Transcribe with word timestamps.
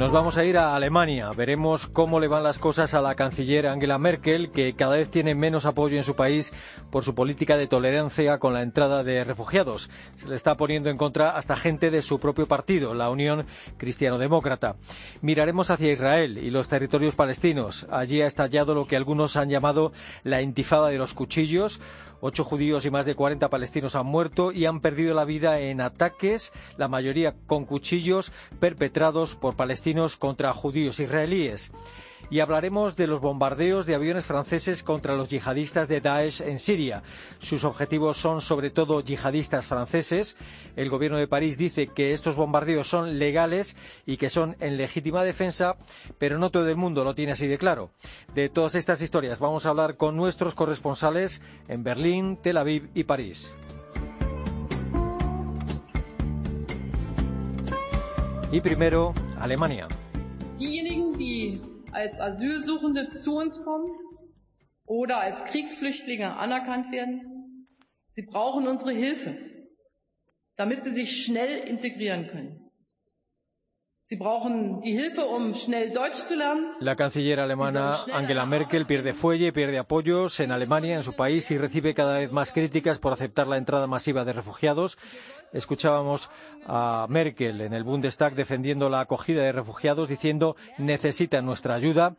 Nos 0.00 0.12
vamos 0.12 0.38
a 0.38 0.46
ir 0.46 0.56
a 0.56 0.74
Alemania. 0.74 1.30
Veremos 1.36 1.86
cómo 1.86 2.20
le 2.20 2.26
van 2.26 2.42
las 2.42 2.58
cosas 2.58 2.94
a 2.94 3.02
la 3.02 3.16
canciller 3.16 3.66
Angela 3.66 3.98
Merkel, 3.98 4.50
que 4.50 4.72
cada 4.72 4.96
vez 4.96 5.10
tiene 5.10 5.34
menos 5.34 5.66
apoyo 5.66 5.98
en 5.98 6.04
su 6.04 6.16
país 6.16 6.54
por 6.90 7.04
su 7.04 7.14
política 7.14 7.58
de 7.58 7.66
tolerancia 7.66 8.38
con 8.38 8.54
la 8.54 8.62
entrada 8.62 9.04
de 9.04 9.24
refugiados. 9.24 9.90
Se 10.14 10.26
le 10.26 10.36
está 10.36 10.54
poniendo 10.54 10.88
en 10.88 10.96
contra 10.96 11.32
hasta 11.36 11.54
gente 11.54 11.90
de 11.90 12.00
su 12.00 12.18
propio 12.18 12.48
partido, 12.48 12.94
la 12.94 13.10
Unión 13.10 13.44
Cristiano-Demócrata. 13.76 14.76
Miraremos 15.20 15.68
hacia 15.68 15.92
Israel 15.92 16.38
y 16.38 16.48
los 16.48 16.68
territorios 16.68 17.14
palestinos. 17.14 17.86
Allí 17.90 18.22
ha 18.22 18.26
estallado 18.26 18.74
lo 18.74 18.86
que 18.86 18.96
algunos 18.96 19.36
han 19.36 19.50
llamado 19.50 19.92
la 20.24 20.40
intifada 20.40 20.88
de 20.88 20.96
los 20.96 21.12
cuchillos 21.12 21.78
Ocho 22.20 22.44
judíos 22.44 22.84
y 22.84 22.90
más 22.90 23.06
de 23.06 23.14
40 23.14 23.48
palestinos 23.48 23.96
han 23.96 24.06
muerto 24.06 24.52
y 24.52 24.66
han 24.66 24.80
perdido 24.80 25.14
la 25.14 25.24
vida 25.24 25.60
en 25.60 25.80
ataques, 25.80 26.52
la 26.76 26.88
mayoría 26.88 27.34
con 27.46 27.64
cuchillos, 27.64 28.32
perpetrados 28.58 29.36
por 29.36 29.56
palestinos 29.56 30.16
contra 30.16 30.52
judíos 30.52 31.00
israelíes 31.00 31.72
y 32.30 32.40
hablaremos 32.40 32.96
de 32.96 33.06
los 33.06 33.20
bombardeos 33.20 33.86
de 33.86 33.94
aviones 33.94 34.24
franceses 34.24 34.82
contra 34.84 35.16
los 35.16 35.28
yihadistas 35.28 35.88
de 35.88 36.00
Daesh 36.00 36.40
en 36.42 36.58
Siria. 36.58 37.02
Sus 37.38 37.64
objetivos 37.64 38.16
son 38.16 38.40
sobre 38.40 38.70
todo 38.70 39.00
yihadistas 39.00 39.66
franceses. 39.66 40.36
El 40.76 40.88
gobierno 40.88 41.18
de 41.18 41.28
París 41.28 41.58
dice 41.58 41.88
que 41.88 42.12
estos 42.12 42.36
bombardeos 42.36 42.88
son 42.88 43.18
legales 43.18 43.76
y 44.06 44.16
que 44.16 44.30
son 44.30 44.56
en 44.60 44.76
legítima 44.76 45.24
defensa, 45.24 45.76
pero 46.18 46.38
no 46.38 46.50
todo 46.50 46.68
el 46.68 46.76
mundo 46.76 47.04
lo 47.04 47.14
tiene 47.14 47.32
así 47.32 47.48
de 47.48 47.58
claro. 47.58 47.90
De 48.34 48.48
todas 48.48 48.76
estas 48.76 49.02
historias 49.02 49.40
vamos 49.40 49.66
a 49.66 49.70
hablar 49.70 49.96
con 49.96 50.16
nuestros 50.16 50.54
corresponsales 50.54 51.42
en 51.68 51.82
Berlín, 51.82 52.38
Tel 52.40 52.56
Aviv 52.56 52.90
y 52.94 53.04
París. 53.04 53.54
Y 58.52 58.60
primero, 58.60 59.12
Alemania. 59.38 59.86
Als 61.92 62.20
Asylsuchende 62.20 63.12
zu 63.12 63.36
uns 63.36 63.62
kommen 63.62 63.90
oder 64.84 65.18
als 65.18 65.44
Kriegsflüchtlinge 65.44 66.36
anerkannt 66.36 66.92
werden. 66.92 67.66
Sie 68.10 68.22
brauchen 68.22 68.66
unsere 68.66 68.92
Hilfe, 68.92 69.36
damit 70.56 70.82
sie 70.82 70.90
sich 70.90 71.24
schnell 71.24 71.58
integrieren 71.68 72.26
können. 72.28 72.70
Sie 74.10 74.16
brauchen 74.16 74.80
die 74.80 74.90
Hilfe, 74.90 75.24
um 75.24 75.54
schnell 75.54 75.92
Deutsch 75.92 76.24
zu 76.24 76.34
lernen. 76.34 76.74
La 76.80 76.96
canciller 76.96 77.38
alemana 77.38 77.96
Angela 78.10 78.44
Merkel 78.44 78.84
pierde 78.84 79.14
fuelle, 79.14 79.52
pierde 79.52 79.78
apoyos 79.78 80.40
en 80.40 80.50
Alemania, 80.50 80.96
en 80.96 81.04
su 81.04 81.12
país, 81.12 81.48
y 81.52 81.58
recibe 81.58 81.94
cada 81.94 82.18
vez 82.18 82.32
más 82.32 82.50
críticas 82.50 82.98
por 82.98 83.12
aceptar 83.12 83.46
la 83.46 83.56
entrada 83.56 83.86
masiva 83.86 84.24
de 84.24 84.32
refugiados. 84.32 84.98
Escuchábamos 85.52 86.30
a 86.66 87.06
Merkel 87.08 87.60
en 87.60 87.72
el 87.72 87.84
Bundestag 87.84 88.34
defendiendo 88.34 88.88
la 88.88 89.00
acogida 89.00 89.42
de 89.42 89.52
refugiados, 89.52 90.08
diciendo 90.08 90.56
necesitan 90.78 91.44
nuestra 91.44 91.74
ayuda. 91.74 92.14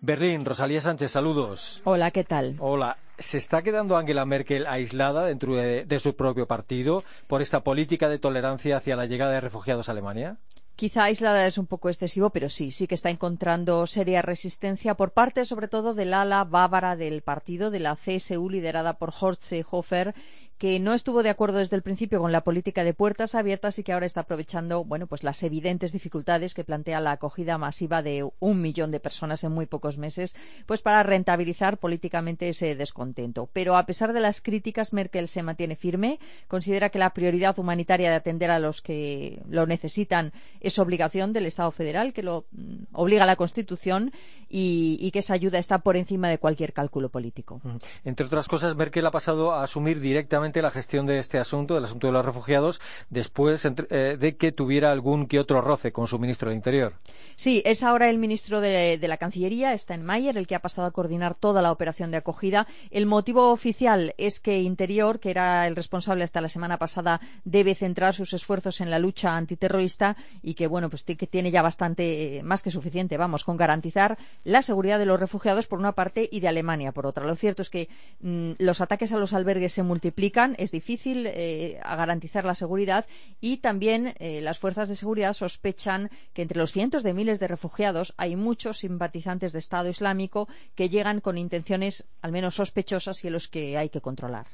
Berlín, 0.00 0.44
Rosalía 0.44 0.80
Sánchez, 0.80 1.10
saludos. 1.10 1.82
Hola, 1.84 2.10
¿qué 2.10 2.24
tal? 2.24 2.56
Hola. 2.60 2.98
¿Se 3.18 3.36
está 3.36 3.62
quedando 3.62 3.96
Angela 3.96 4.24
Merkel 4.24 4.66
aislada 4.66 5.26
dentro 5.26 5.56
de, 5.56 5.84
de 5.84 5.98
su 5.98 6.14
propio 6.14 6.46
partido 6.46 7.02
por 7.26 7.42
esta 7.42 7.64
política 7.64 8.08
de 8.08 8.20
tolerancia 8.20 8.76
hacia 8.76 8.94
la 8.94 9.06
llegada 9.06 9.32
de 9.32 9.40
refugiados 9.40 9.88
a 9.88 9.92
Alemania? 9.92 10.36
Quizá 10.78 11.02
aislada 11.02 11.44
es 11.44 11.58
un 11.58 11.66
poco 11.66 11.88
excesivo, 11.88 12.30
pero 12.30 12.48
sí, 12.48 12.70
sí 12.70 12.86
que 12.86 12.94
está 12.94 13.10
encontrando 13.10 13.84
seria 13.88 14.22
resistencia 14.22 14.94
por 14.94 15.10
parte, 15.10 15.44
sobre 15.44 15.66
todo, 15.66 15.92
del 15.92 16.14
ala 16.14 16.44
bávara 16.44 16.94
del 16.94 17.22
partido, 17.22 17.72
de 17.72 17.80
la 17.80 17.96
CSU, 17.96 18.48
liderada 18.48 18.92
por 18.92 19.12
Horst 19.20 19.42
Seehofer, 19.42 20.14
que 20.58 20.80
no 20.80 20.92
estuvo 20.92 21.22
de 21.22 21.30
acuerdo 21.30 21.58
desde 21.58 21.76
el 21.76 21.82
principio 21.82 22.20
con 22.20 22.32
la 22.32 22.42
política 22.42 22.82
de 22.82 22.92
puertas 22.92 23.36
abiertas 23.36 23.78
y 23.78 23.84
que 23.84 23.92
ahora 23.92 24.06
está 24.06 24.22
aprovechando 24.22 24.84
bueno, 24.84 25.06
pues 25.06 25.22
las 25.22 25.42
evidentes 25.44 25.92
dificultades 25.92 26.52
que 26.52 26.64
plantea 26.64 27.00
la 27.00 27.12
acogida 27.12 27.58
masiva 27.58 28.02
de 28.02 28.28
un 28.40 28.60
millón 28.60 28.90
de 28.90 28.98
personas 28.98 29.44
en 29.44 29.52
muy 29.52 29.66
pocos 29.66 29.98
meses, 29.98 30.34
pues 30.66 30.80
para 30.80 31.02
rentabilizar 31.04 31.78
políticamente 31.78 32.48
ese 32.48 32.74
descontento. 32.74 33.48
Pero 33.52 33.76
a 33.76 33.86
pesar 33.86 34.12
de 34.12 34.20
las 34.20 34.40
críticas, 34.40 34.92
Merkel 34.92 35.28
se 35.28 35.44
mantiene 35.44 35.76
firme, 35.76 36.18
considera 36.48 36.90
que 36.90 36.98
la 36.98 37.10
prioridad 37.10 37.58
humanitaria 37.58 38.10
de 38.10 38.16
atender 38.16 38.50
a 38.50 38.58
los 38.58 38.82
que 38.82 39.40
lo 39.48 39.66
necesitan 39.66 40.32
es 40.60 40.78
obligación 40.80 41.32
del 41.32 41.46
Estado 41.46 41.70
federal, 41.70 42.12
que 42.12 42.22
lo 42.24 42.46
mm, 42.50 42.84
obliga 42.94 43.26
la 43.26 43.36
Constitución 43.36 44.12
y, 44.48 44.98
y 45.00 45.12
que 45.12 45.20
esa 45.20 45.34
ayuda 45.34 45.58
está 45.58 45.78
por 45.78 45.96
encima 45.96 46.28
de 46.28 46.38
cualquier 46.38 46.72
cálculo 46.72 47.10
político. 47.10 47.60
Entre 48.04 48.26
otras 48.26 48.48
cosas, 48.48 48.74
Merkel 48.74 49.06
ha 49.06 49.12
pasado 49.12 49.52
a 49.52 49.62
asumir 49.62 50.00
directamente 50.00 50.47
la 50.54 50.70
gestión 50.70 51.06
de 51.06 51.18
este 51.18 51.38
asunto, 51.38 51.74
del 51.74 51.84
asunto 51.84 52.06
de 52.06 52.12
los 52.12 52.24
refugiados, 52.24 52.80
después 53.10 53.64
eh, 53.64 54.16
de 54.18 54.36
que 54.36 54.52
tuviera 54.52 54.90
algún 54.92 55.26
que 55.26 55.38
otro 55.38 55.60
roce 55.60 55.92
con 55.92 56.06
su 56.06 56.18
ministro 56.18 56.48
del 56.48 56.56
Interior. 56.56 56.94
Sí, 57.36 57.62
es 57.64 57.82
ahora 57.82 58.10
el 58.10 58.18
ministro 58.18 58.60
de, 58.60 58.98
la 59.00 59.16
Cancillería, 59.16 59.76
Steinmeier, 59.76 60.36
el 60.36 60.46
que 60.46 60.54
ha 60.54 60.60
pasado 60.60 60.86
a 60.86 60.90
coordinar 60.90 61.34
toda 61.34 61.62
la 61.62 61.72
operación 61.72 62.10
de 62.10 62.16
acogida. 62.16 62.66
El 62.90 63.06
motivo 63.06 63.50
oficial 63.52 64.14
es 64.18 64.40
que 64.40 64.60
Interior, 64.60 65.20
que 65.20 65.30
era 65.30 65.66
el 65.66 65.76
responsable 65.76 66.24
hasta 66.24 66.40
la 66.40 66.48
semana 66.48 66.78
pasada, 66.78 67.20
debe 67.44 67.74
centrar 67.74 68.14
sus 68.14 68.32
esfuerzos 68.32 68.80
en 68.80 68.90
la 68.90 68.98
lucha 68.98 69.36
antiterrorista 69.36 70.16
y 70.42 70.54
que, 70.54 70.66
bueno, 70.66 70.90
pues 70.90 71.04
que 71.04 71.26
tiene 71.26 71.50
ya 71.50 71.62
bastante, 71.62 72.38
eh, 72.38 72.42
más 72.42 72.62
que 72.62 72.70
suficiente, 72.70 73.16
vamos, 73.16 73.44
con 73.44 73.56
garantizar 73.56 74.18
la 74.44 74.62
seguridad 74.62 74.98
de 74.98 75.06
los 75.06 75.20
refugiados 75.20 75.66
por 75.66 75.78
una 75.78 75.92
parte 75.92 76.28
y 76.30 76.40
de 76.40 76.48
Alemania 76.48 76.92
por 76.92 77.06
otra. 77.06 77.26
Lo 77.26 77.36
cierto 77.36 77.62
es 77.62 77.70
que 77.70 77.88
mm, 78.20 78.52
los 78.58 78.80
ataques 78.80 79.12
a 79.12 79.18
los 79.18 79.32
albergues 79.32 79.72
se 79.72 79.82
multiplican 79.82 80.37
es 80.58 80.70
difícil 80.70 81.26
eh, 81.26 81.80
garantizar 81.82 82.44
la 82.44 82.54
seguridad 82.54 83.06
y 83.40 83.58
también 83.58 84.14
eh, 84.18 84.40
las 84.40 84.58
fuerzas 84.58 84.88
de 84.88 84.96
seguridad 84.96 85.32
sospechan 85.32 86.10
que 86.32 86.42
entre 86.42 86.58
los 86.58 86.72
cientos 86.72 87.02
de 87.02 87.12
miles 87.12 87.40
de 87.40 87.48
refugiados 87.48 88.14
hay 88.16 88.36
muchos 88.36 88.78
simpatizantes 88.78 89.52
de 89.52 89.58
Estado 89.58 89.88
Islámico 89.88 90.48
que 90.76 90.88
llegan 90.88 91.20
con 91.20 91.38
intenciones 91.38 92.04
al 92.22 92.30
menos 92.32 92.54
sospechosas 92.54 93.24
y 93.24 93.28
a 93.28 93.30
los 93.30 93.48
que 93.48 93.76
hay 93.76 93.88
que 93.88 94.00
controlar. 94.00 94.46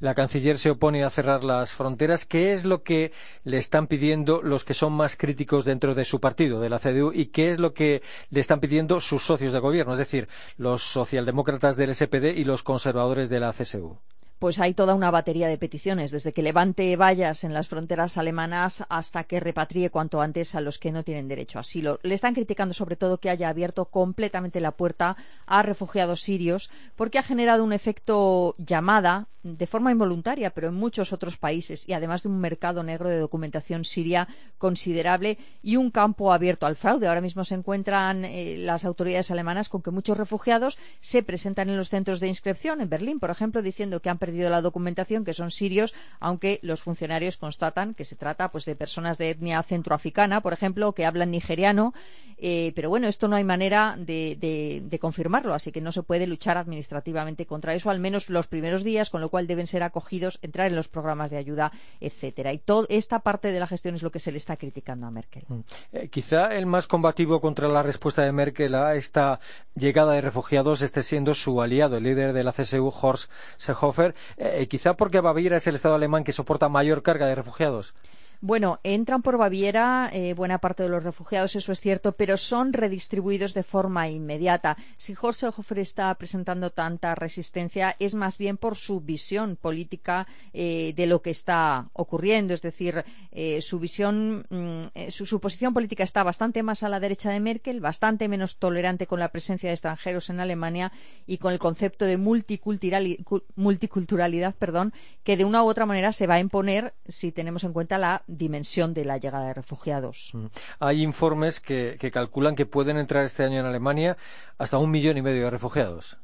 La 0.00 0.14
canciller 0.14 0.58
se 0.58 0.70
opone 0.70 1.04
a 1.04 1.10
cerrar 1.10 1.44
las 1.44 1.70
fronteras. 1.70 2.24
¿Qué 2.24 2.52
es 2.52 2.64
lo 2.64 2.82
que 2.82 3.12
le 3.44 3.58
están 3.58 3.86
pidiendo 3.86 4.42
los 4.42 4.64
que 4.64 4.74
son 4.74 4.92
más 4.92 5.16
críticos 5.16 5.64
dentro 5.64 5.94
de 5.94 6.04
su 6.04 6.20
partido, 6.20 6.60
de 6.60 6.68
la 6.68 6.78
CDU, 6.78 7.12
y 7.14 7.26
qué 7.26 7.50
es 7.50 7.58
lo 7.58 7.74
que 7.74 8.02
le 8.30 8.40
están 8.40 8.60
pidiendo 8.60 9.00
sus 9.00 9.24
socios 9.24 9.52
de 9.52 9.60
gobierno, 9.60 9.92
es 9.92 9.98
decir, 9.98 10.28
los 10.56 10.82
socialdemócratas 10.82 11.76
del 11.76 11.94
SPD 11.94 12.36
y 12.36 12.44
los 12.44 12.62
conservadores 12.62 13.28
de 13.28 13.40
la 13.40 13.52
CSU? 13.52 13.98
Pues 14.38 14.60
hay 14.60 14.74
toda 14.74 14.94
una 14.94 15.10
batería 15.10 15.48
de 15.48 15.58
peticiones, 15.58 16.10
desde 16.10 16.32
que 16.32 16.42
levante 16.42 16.96
vallas 16.96 17.44
en 17.44 17.54
las 17.54 17.68
fronteras 17.68 18.18
alemanas 18.18 18.84
hasta 18.88 19.24
que 19.24 19.40
repatrie 19.40 19.90
cuanto 19.90 20.20
antes 20.20 20.54
a 20.54 20.60
los 20.60 20.78
que 20.78 20.92
no 20.92 21.02
tienen 21.02 21.28
derecho 21.28 21.58
a 21.58 21.62
asilo. 21.62 21.98
Le 22.02 22.14
están 22.14 22.34
criticando 22.34 22.74
sobre 22.74 22.96
todo 22.96 23.18
que 23.18 23.30
haya 23.30 23.48
abierto 23.48 23.86
completamente 23.86 24.60
la 24.60 24.72
puerta 24.72 25.16
a 25.46 25.62
refugiados 25.62 26.22
sirios 26.22 26.70
porque 26.96 27.18
ha 27.18 27.22
generado 27.22 27.64
un 27.64 27.72
efecto 27.72 28.54
llamada 28.58 29.26
de 29.42 29.66
forma 29.66 29.92
involuntaria, 29.92 30.50
pero 30.50 30.68
en 30.68 30.74
muchos 30.74 31.12
otros 31.12 31.36
países 31.36 31.88
y 31.88 31.92
además 31.92 32.22
de 32.22 32.28
un 32.28 32.40
mercado 32.40 32.82
negro 32.82 33.08
de 33.08 33.18
documentación 33.18 33.84
siria 33.84 34.28
considerable 34.58 35.38
y 35.62 35.76
un 35.76 35.90
campo 35.90 36.32
abierto 36.32 36.66
al 36.66 36.76
fraude. 36.76 37.06
Ahora 37.06 37.20
mismo 37.20 37.44
se 37.44 37.54
encuentran 37.54 38.24
eh, 38.24 38.56
las 38.58 38.84
autoridades 38.84 39.30
alemanas 39.30 39.68
con 39.68 39.82
que 39.82 39.90
muchos 39.90 40.18
refugiados 40.18 40.76
se 41.00 41.22
presentan 41.22 41.70
en 41.70 41.76
los 41.76 41.88
centros 41.88 42.20
de 42.20 42.28
inscripción 42.28 42.80
en 42.80 42.88
Berlín, 42.88 43.20
por 43.20 43.30
ejemplo, 43.30 43.62
diciendo 43.62 44.00
que 44.00 44.10
han 44.10 44.18
perdido 44.28 44.50
la 44.50 44.60
documentación, 44.60 45.24
que 45.24 45.32
son 45.32 45.50
sirios, 45.50 45.94
aunque 46.20 46.58
los 46.60 46.82
funcionarios 46.82 47.38
constatan 47.38 47.94
que 47.94 48.04
se 48.04 48.14
trata 48.14 48.50
pues, 48.50 48.66
de 48.66 48.76
personas 48.76 49.16
de 49.16 49.30
etnia 49.30 49.62
centroafricana, 49.62 50.42
por 50.42 50.52
ejemplo, 50.52 50.92
que 50.92 51.06
hablan 51.06 51.30
nigeriano. 51.30 51.94
Eh, 52.40 52.72
pero 52.76 52.88
bueno, 52.88 53.08
esto 53.08 53.26
no 53.26 53.34
hay 53.34 53.42
manera 53.42 53.96
de, 53.98 54.98
confirmarlo, 55.00 55.54
así 55.54 55.72
que 55.72 55.80
no 55.80 55.90
se 55.90 56.02
puede 56.02 56.26
luchar 56.26 56.56
administrativamente 56.56 57.46
contra 57.46 57.74
eso, 57.74 57.90
al 57.90 57.98
menos 57.98 58.30
los 58.30 58.46
primeros 58.46 58.84
días, 58.84 59.10
con 59.10 59.20
lo 59.20 59.28
cual 59.28 59.46
deben 59.46 59.66
ser 59.66 59.82
acogidos, 59.82 60.38
entrar 60.42 60.68
en 60.68 60.76
los 60.76 60.88
programas 60.88 61.30
de 61.30 61.38
ayuda, 61.38 61.72
etcétera. 62.00 62.52
Y 62.52 62.58
toda 62.58 62.86
esta 62.90 63.20
parte 63.20 63.50
de 63.50 63.58
la 63.58 63.66
gestión 63.66 63.94
es 63.94 64.02
lo 64.02 64.12
que 64.12 64.20
se 64.20 64.30
le 64.30 64.38
está 64.38 64.56
criticando 64.56 65.06
a 65.06 65.10
Merkel. 65.10 65.44
Mm. 65.48 65.60
Eh, 65.92 66.08
quizá 66.08 66.54
el 66.54 66.66
más 66.66 66.86
combativo 66.86 67.40
contra 67.40 67.66
la 67.66 67.82
respuesta 67.82 68.22
de 68.22 68.30
Merkel 68.30 68.74
a 68.74 68.94
esta 68.94 69.40
llegada 69.74 70.12
de 70.12 70.20
refugiados 70.20 70.82
esté 70.82 71.02
siendo 71.02 71.34
su 71.34 71.60
aliado, 71.60 71.96
el 71.96 72.04
líder 72.04 72.32
de 72.34 72.44
la 72.44 72.52
CSU, 72.52 72.92
Horst 73.00 73.30
Seehofer, 73.56 74.14
eh, 74.36 74.66
quizá 74.68 74.94
porque 74.96 75.20
Baviera 75.20 75.56
es 75.56 75.66
el 75.66 75.74
Estado 75.74 75.94
alemán 75.94 76.24
que 76.24 76.32
soporta 76.32 76.68
mayor 76.68 77.02
carga 77.02 77.26
de 77.26 77.34
refugiados. 77.34 77.94
Bueno, 78.40 78.78
entran 78.84 79.22
por 79.22 79.36
Baviera 79.36 80.10
eh, 80.12 80.32
buena 80.32 80.58
parte 80.58 80.84
de 80.84 80.88
los 80.88 81.02
refugiados, 81.02 81.56
eso 81.56 81.72
es 81.72 81.80
cierto, 81.80 82.12
pero 82.12 82.36
son 82.36 82.72
redistribuidos 82.72 83.52
de 83.52 83.64
forma 83.64 84.08
inmediata. 84.08 84.76
Si 84.96 85.12
Jorge 85.12 85.48
Hofer 85.48 85.80
está 85.80 86.14
presentando 86.14 86.70
tanta 86.70 87.16
resistencia, 87.16 87.96
es 87.98 88.14
más 88.14 88.38
bien 88.38 88.56
por 88.56 88.76
su 88.76 89.00
visión 89.00 89.56
política 89.56 90.28
eh, 90.52 90.92
de 90.94 91.08
lo 91.08 91.20
que 91.20 91.30
está 91.30 91.88
ocurriendo. 91.94 92.54
Es 92.54 92.62
decir, 92.62 93.04
eh, 93.32 93.60
su 93.60 93.80
visión, 93.80 94.46
mm, 94.48 95.10
su, 95.10 95.26
su, 95.26 95.40
posición 95.40 95.74
política 95.74 96.04
está 96.04 96.22
bastante 96.22 96.62
más 96.62 96.84
a 96.84 96.88
la 96.88 97.00
derecha 97.00 97.30
de 97.30 97.40
Merkel, 97.40 97.80
bastante 97.80 98.28
menos 98.28 98.58
tolerante 98.58 99.08
con 99.08 99.18
la 99.18 99.32
presencia 99.32 99.68
de 99.68 99.74
extranjeros 99.74 100.30
en 100.30 100.38
Alemania 100.38 100.92
y 101.26 101.38
con 101.38 101.52
el 101.52 101.58
concepto 101.58 102.04
de 102.04 102.18
multiculturalidad, 102.18 104.54
perdón, 104.54 104.92
que 105.24 105.36
de 105.36 105.44
una 105.44 105.64
u 105.64 105.66
otra 105.66 105.86
manera 105.86 106.12
se 106.12 106.28
va 106.28 106.34
a 106.34 106.40
imponer 106.40 106.94
si 107.08 107.32
tenemos 107.32 107.64
en 107.64 107.72
cuenta 107.72 107.98
la 107.98 108.22
dimensión 108.28 108.94
de 108.94 109.04
la 109.04 109.18
llegada 109.18 109.48
de 109.48 109.54
refugiados. 109.54 110.30
Mm. 110.34 110.46
Hay 110.78 111.02
informes 111.02 111.60
que, 111.60 111.96
que 111.98 112.12
calculan 112.12 112.54
que 112.54 112.66
pueden 112.66 112.98
entrar 112.98 113.24
este 113.24 113.42
año 113.42 113.58
en 113.58 113.66
Alemania 113.66 114.16
hasta 114.58 114.78
un 114.78 114.90
millón 114.90 115.16
y 115.16 115.22
medio 115.22 115.44
de 115.44 115.50
refugiados. 115.50 116.18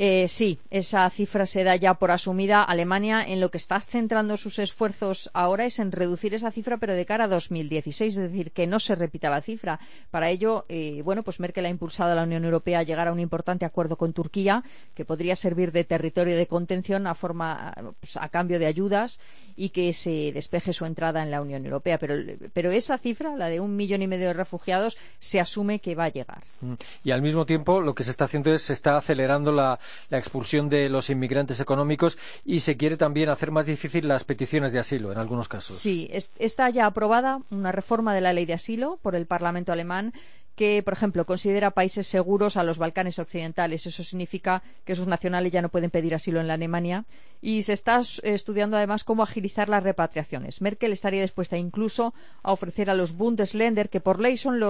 Eh, 0.00 0.28
sí, 0.28 0.60
esa 0.70 1.10
cifra 1.10 1.44
se 1.44 1.64
da 1.64 1.74
ya 1.74 1.94
por 1.94 2.12
asumida. 2.12 2.62
Alemania 2.62 3.20
en 3.26 3.40
lo 3.40 3.50
que 3.50 3.58
está 3.58 3.80
centrando 3.80 4.36
sus 4.36 4.60
esfuerzos 4.60 5.28
ahora 5.34 5.64
es 5.64 5.80
en 5.80 5.90
reducir 5.90 6.34
esa 6.34 6.52
cifra, 6.52 6.76
pero 6.76 6.94
de 6.94 7.04
cara 7.04 7.24
a 7.24 7.28
2016, 7.28 8.16
es 8.16 8.30
decir, 8.30 8.52
que 8.52 8.68
no 8.68 8.78
se 8.78 8.94
repita 8.94 9.28
la 9.28 9.42
cifra. 9.42 9.80
Para 10.12 10.30
ello, 10.30 10.66
eh, 10.68 11.02
bueno, 11.02 11.24
pues 11.24 11.40
Merkel 11.40 11.66
ha 11.66 11.68
impulsado 11.68 12.12
a 12.12 12.14
la 12.14 12.22
Unión 12.22 12.44
Europea 12.44 12.78
a 12.78 12.82
llegar 12.84 13.08
a 13.08 13.12
un 13.12 13.18
importante 13.18 13.64
acuerdo 13.64 13.96
con 13.96 14.12
Turquía, 14.12 14.62
que 14.94 15.04
podría 15.04 15.34
servir 15.34 15.72
de 15.72 15.82
territorio 15.82 16.36
de 16.36 16.46
contención 16.46 17.08
a, 17.08 17.16
forma, 17.16 17.74
pues, 17.98 18.16
a 18.16 18.28
cambio 18.28 18.60
de 18.60 18.66
ayudas 18.66 19.18
y 19.56 19.70
que 19.70 19.92
se 19.94 20.30
despeje 20.32 20.72
su 20.72 20.84
entrada 20.84 21.24
en 21.24 21.32
la 21.32 21.42
Unión 21.42 21.64
Europea. 21.64 21.98
Pero, 21.98 22.70
esa 22.70 22.98
cifra, 22.98 23.34
la 23.34 23.48
de 23.48 23.58
un 23.58 23.74
millón 23.74 24.02
y 24.02 24.06
medio 24.06 24.28
de 24.28 24.34
refugiados, 24.34 24.96
se 25.18 25.40
asume 25.40 25.80
que 25.80 25.96
va 25.96 26.04
a 26.04 26.10
llegar. 26.10 26.44
Mm. 26.60 26.74
Y 27.02 27.10
al 27.10 27.20
mismo 27.20 27.44
tiempo, 27.46 27.80
lo 27.80 27.96
que 27.96 28.04
se 28.04 28.12
está 28.12 28.26
haciendo 28.26 28.52
es 28.52 28.62
se 28.62 28.74
está 28.74 28.96
acelerando 28.96 29.50
la 29.50 29.80
la 30.08 30.18
expulsión 30.18 30.68
de 30.68 30.88
los 30.88 31.10
inmigrantes 31.10 31.60
económicos 31.60 32.18
y 32.44 32.60
se 32.60 32.76
quiere 32.76 32.96
también 32.96 33.28
hacer 33.28 33.50
más 33.50 33.66
difícil 33.66 34.08
las 34.08 34.24
peticiones 34.24 34.72
de 34.72 34.78
asilo 34.78 35.12
en 35.12 35.18
algunos 35.18 35.48
casos. 35.48 35.76
Sí, 35.76 36.10
está 36.38 36.70
ya 36.70 36.86
aprobada 36.86 37.40
una 37.50 37.72
reforma 37.72 38.14
de 38.14 38.20
la 38.20 38.32
ley 38.32 38.46
de 38.46 38.54
asilo 38.54 38.98
por 39.02 39.14
el 39.14 39.26
Parlamento 39.26 39.72
alemán 39.72 40.12
que, 40.58 40.82
por 40.82 40.92
ejemplo, 40.92 41.24
considera 41.24 41.70
países 41.70 42.08
seguros 42.08 42.56
a 42.56 42.64
los 42.64 42.78
Balcanes 42.78 43.20
occidentales. 43.20 43.86
Eso 43.86 44.02
significa 44.02 44.64
que 44.84 44.96
sus 44.96 45.06
nacionales 45.06 45.52
ya 45.52 45.62
no 45.62 45.68
pueden 45.68 45.90
pedir 45.90 46.16
asilo 46.16 46.40
en 46.40 46.48
la 46.48 46.54
Alemania. 46.54 47.04
Y 47.40 47.62
se 47.62 47.72
está 47.72 48.00
estudiando 48.22 48.76
además 48.76 49.04
cómo 49.04 49.22
agilizar 49.22 49.68
las 49.68 49.82
repatriaciones. 49.82 50.60
Merkel 50.60 50.92
estaría 50.92 51.22
dispuesta 51.22 51.56
incluso 51.56 52.14
a 52.42 52.52
ofrecer 52.52 52.90
a 52.90 52.94
los 52.94 53.12
Bundesländer, 53.12 53.88
que 53.88 54.00
por 54.00 54.20
ley 54.20 54.36
son 54.36 54.60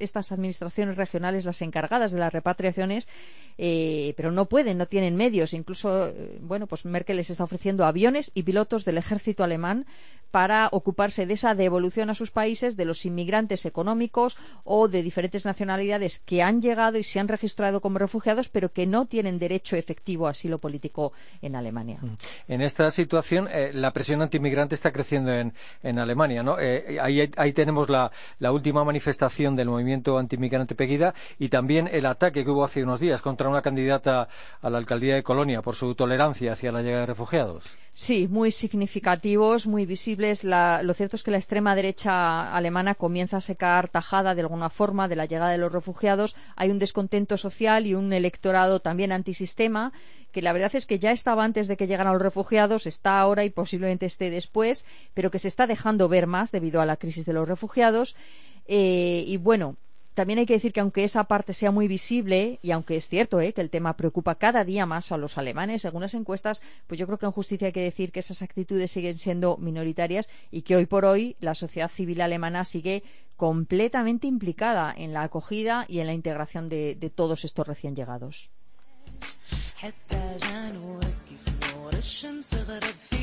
estas 0.00 0.32
administraciones 0.32 0.96
regionales 0.96 1.44
las 1.44 1.62
encargadas 1.62 2.10
de 2.12 2.18
las 2.18 2.32
repatriaciones, 2.32 3.08
eh, 3.58 4.14
pero 4.16 4.32
no 4.32 4.46
pueden, 4.46 4.78
no 4.78 4.86
tienen 4.86 5.16
medios. 5.16 5.54
Incluso, 5.54 6.08
eh, 6.08 6.38
bueno, 6.40 6.66
pues 6.66 6.84
Merkel 6.84 7.16
les 7.16 7.30
está 7.30 7.44
ofreciendo 7.44 7.84
aviones 7.84 8.32
y 8.34 8.42
pilotos 8.42 8.84
del 8.84 8.98
ejército 8.98 9.44
alemán 9.44 9.86
para 10.30 10.68
ocuparse 10.72 11.26
de 11.26 11.34
esa 11.34 11.54
devolución 11.54 12.10
a 12.10 12.14
sus 12.14 12.30
países 12.30 12.76
de 12.76 12.84
los 12.84 13.04
inmigrantes 13.04 13.66
económicos 13.66 14.38
o 14.64 14.88
de 14.88 15.02
diferentes 15.02 15.44
nacionalidades 15.44 16.20
que 16.20 16.42
han 16.42 16.62
llegado 16.62 16.98
y 16.98 17.04
se 17.04 17.20
han 17.20 17.28
registrado 17.28 17.80
como 17.80 17.98
refugiados, 17.98 18.48
pero 18.48 18.72
que 18.72 18.86
no 18.86 19.06
tienen 19.06 19.38
derecho 19.38 19.76
efectivo 19.76 20.26
a 20.26 20.30
asilo 20.30 20.58
político 20.58 21.12
en 21.42 21.56
Alemania. 21.56 21.99
Mm. 22.00 22.14
En 22.48 22.60
esta 22.62 22.90
situación, 22.90 23.48
eh, 23.50 23.70
la 23.74 23.92
presión 23.92 24.22
antimigrante 24.22 24.74
está 24.74 24.90
creciendo 24.92 25.32
en, 25.32 25.52
Alemania. 25.98 26.42
¿no? 26.42 26.58
Eh, 26.58 26.98
ahí, 27.00 27.52
tenemos 27.52 27.88
la, 27.88 28.10
última 28.50 28.84
manifestación 28.84 29.56
del 29.56 29.68
movimiento 29.68 30.18
antimigrante 30.18 30.74
Pegida 30.74 31.14
y 31.38 31.48
también 31.48 31.88
el 31.92 32.06
ataque 32.06 32.44
que 32.44 32.50
hubo 32.50 32.64
hace 32.64 32.82
unos 32.82 33.00
días 33.00 33.20
contra 33.22 33.48
una 33.48 33.62
candidata 33.62 34.28
a 34.62 34.70
la 34.70 34.78
alcaldía 34.78 35.14
de 35.14 35.22
Colonia 35.22 35.62
por 35.62 35.74
su 35.74 35.94
tolerancia 35.94 36.52
hacia 36.52 36.72
la 36.72 36.82
llegada 36.82 37.02
de 37.02 37.06
refugiados. 37.06 37.64
Sí, 37.92 38.28
muy 38.28 38.50
significativos, 38.50 39.66
muy 39.66 39.84
visibles. 39.84 40.44
lo 40.44 40.94
cierto 40.94 41.16
es 41.16 41.22
que 41.22 41.30
la 41.30 41.36
extrema 41.38 41.74
derecha 41.74 42.54
alemana 42.54 42.94
comienza 42.94 43.38
a 43.38 43.40
secar 43.40 43.88
tajada 43.88 44.34
de 44.34 44.42
alguna 44.42 44.70
forma 44.70 45.08
de 45.08 45.16
la 45.16 45.26
llegada 45.26 45.50
de 45.50 45.58
los 45.58 45.72
refugiados. 45.72 46.36
Hay 46.56 46.70
un 46.70 46.78
descontento 46.78 47.36
social 47.36 47.86
y 47.86 47.94
un 47.94 48.12
electorado 48.12 48.80
también 48.80 49.12
antisistema 49.12 49.92
que 50.32 50.42
la 50.42 50.52
verdad 50.52 50.74
es 50.74 50.86
que 50.86 50.98
ya 50.98 51.12
estaba 51.12 51.44
antes 51.44 51.68
de 51.68 51.76
que 51.76 51.86
llegaran 51.86 52.12
los 52.12 52.22
refugiados, 52.22 52.86
está 52.86 53.20
ahora 53.20 53.44
y 53.44 53.50
posiblemente 53.50 54.06
esté 54.06 54.30
después, 54.30 54.86
pero 55.14 55.30
que 55.30 55.38
se 55.38 55.48
está 55.48 55.66
dejando 55.66 56.08
ver 56.08 56.26
más 56.26 56.52
debido 56.52 56.80
a 56.80 56.86
la 56.86 56.96
crisis 56.96 57.26
de 57.26 57.32
los 57.32 57.48
refugiados. 57.48 58.16
Eh, 58.66 59.24
y 59.26 59.36
bueno, 59.36 59.76
también 60.14 60.38
hay 60.40 60.46
que 60.46 60.54
decir 60.54 60.72
que 60.72 60.80
aunque 60.80 61.04
esa 61.04 61.24
parte 61.24 61.52
sea 61.52 61.70
muy 61.70 61.88
visible 61.88 62.58
y 62.62 62.72
aunque 62.72 62.96
es 62.96 63.08
cierto 63.08 63.40
¿eh? 63.40 63.52
que 63.52 63.60
el 63.60 63.70
tema 63.70 63.96
preocupa 63.96 64.34
cada 64.34 64.64
día 64.64 64.84
más 64.84 65.12
a 65.12 65.16
los 65.16 65.38
alemanes, 65.38 65.82
según 65.82 66.02
las 66.02 66.14
encuestas, 66.14 66.62
pues 66.86 66.98
yo 66.98 67.06
creo 67.06 67.18
que 67.18 67.26
en 67.26 67.32
justicia 67.32 67.68
hay 67.68 67.72
que 67.72 67.80
decir 67.80 68.12
que 68.12 68.20
esas 68.20 68.42
actitudes 68.42 68.90
siguen 68.90 69.16
siendo 69.16 69.56
minoritarias 69.56 70.28
y 70.50 70.62
que 70.62 70.76
hoy 70.76 70.86
por 70.86 71.04
hoy 71.04 71.36
la 71.40 71.54
sociedad 71.54 71.88
civil 71.88 72.20
alemana 72.20 72.64
sigue 72.64 73.02
completamente 73.36 74.26
implicada 74.26 74.92
en 74.94 75.12
la 75.12 75.22
acogida 75.22 75.86
y 75.88 76.00
en 76.00 76.06
la 76.06 76.12
integración 76.12 76.68
de, 76.68 76.96
de 76.96 77.08
todos 77.08 77.44
estos 77.44 77.66
recién 77.66 77.96
llegados. 77.96 78.50
حتى 79.76 80.36
جا 80.42 80.70
نورك 80.72 81.26
في 81.44 81.74
نور 81.76 81.92
الشمس 81.94 82.54
غرب 82.54 82.94
في 83.10 83.19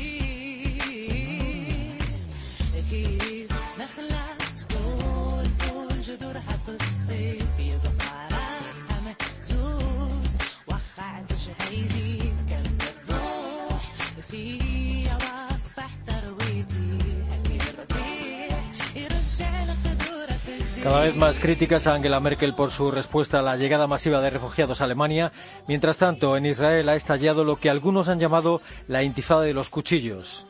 Cada 20.88 21.04
vez 21.04 21.16
más 21.16 21.38
críticas 21.38 21.86
a 21.86 21.92
Angela 21.92 22.18
Merkel 22.18 22.54
por 22.54 22.70
su 22.70 22.90
respuesta 22.90 23.40
a 23.40 23.42
la 23.42 23.58
llegada 23.58 23.86
masiva 23.86 24.22
de 24.22 24.30
refugiados 24.30 24.80
a 24.80 24.84
Alemania. 24.84 25.32
Mientras 25.66 25.98
tanto, 25.98 26.34
en 26.34 26.46
Israel 26.46 26.88
ha 26.88 26.96
estallado 26.96 27.44
lo 27.44 27.56
que 27.56 27.68
algunos 27.68 28.08
han 28.08 28.18
llamado 28.18 28.62
la 28.86 29.02
intifada 29.02 29.42
de 29.42 29.52
los 29.52 29.68
cuchillos. 29.68 30.46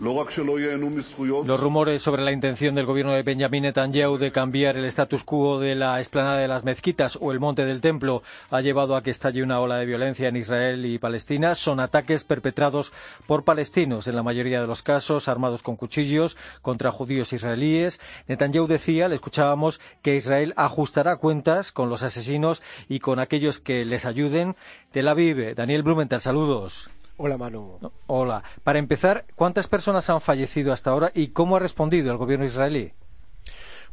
Los 0.00 1.60
rumores 1.60 2.00
sobre 2.00 2.24
la 2.24 2.32
intención 2.32 2.74
del 2.74 2.86
gobierno 2.86 3.12
de 3.12 3.22
Benjamin 3.22 3.64
Netanyahu 3.64 4.16
de 4.16 4.32
cambiar 4.32 4.78
el 4.78 4.86
status 4.86 5.24
quo 5.24 5.60
de 5.60 5.74
la 5.74 5.98
explanada 5.98 6.38
de 6.38 6.48
las 6.48 6.64
mezquitas 6.64 7.18
o 7.20 7.32
el 7.32 7.38
monte 7.38 7.66
del 7.66 7.82
templo 7.82 8.22
ha 8.48 8.62
llevado 8.62 8.96
a 8.96 9.02
que 9.02 9.10
estalle 9.10 9.42
una 9.42 9.60
ola 9.60 9.76
de 9.76 9.84
violencia 9.84 10.28
en 10.28 10.36
Israel 10.36 10.86
y 10.86 10.98
Palestina. 10.98 11.54
Son 11.54 11.80
ataques 11.80 12.24
perpetrados 12.24 12.92
por 13.26 13.44
palestinos, 13.44 14.08
en 14.08 14.16
la 14.16 14.22
mayoría 14.22 14.62
de 14.62 14.66
los 14.66 14.82
casos 14.82 15.28
armados 15.28 15.62
con 15.62 15.76
cuchillos 15.76 16.38
contra 16.62 16.90
judíos 16.90 17.34
israelíes. 17.34 18.00
Netanyahu 18.26 18.66
decía, 18.66 19.06
le 19.06 19.16
escuchábamos, 19.16 19.80
que 20.00 20.16
Israel 20.16 20.54
ajustará 20.56 21.16
cuentas 21.16 21.72
con 21.72 21.90
los 21.90 22.02
asesinos 22.02 22.62
y 22.88 23.00
con 23.00 23.18
aquellos 23.18 23.60
que 23.60 23.84
les 23.84 24.06
ayuden. 24.06 24.56
Tel 24.92 25.08
Aviv, 25.08 25.54
Daniel 25.54 25.82
Blumenthal, 25.82 26.22
saludos. 26.22 26.88
Hola, 27.22 27.36
Manu. 27.36 27.78
hola. 28.06 28.42
Para 28.64 28.78
empezar, 28.78 29.26
¿cuántas 29.36 29.66
personas 29.66 30.08
han 30.08 30.22
fallecido 30.22 30.72
hasta 30.72 30.90
ahora 30.90 31.12
y 31.14 31.28
cómo 31.28 31.54
ha 31.54 31.58
respondido 31.58 32.10
el 32.10 32.16
gobierno 32.16 32.46
israelí? 32.46 32.94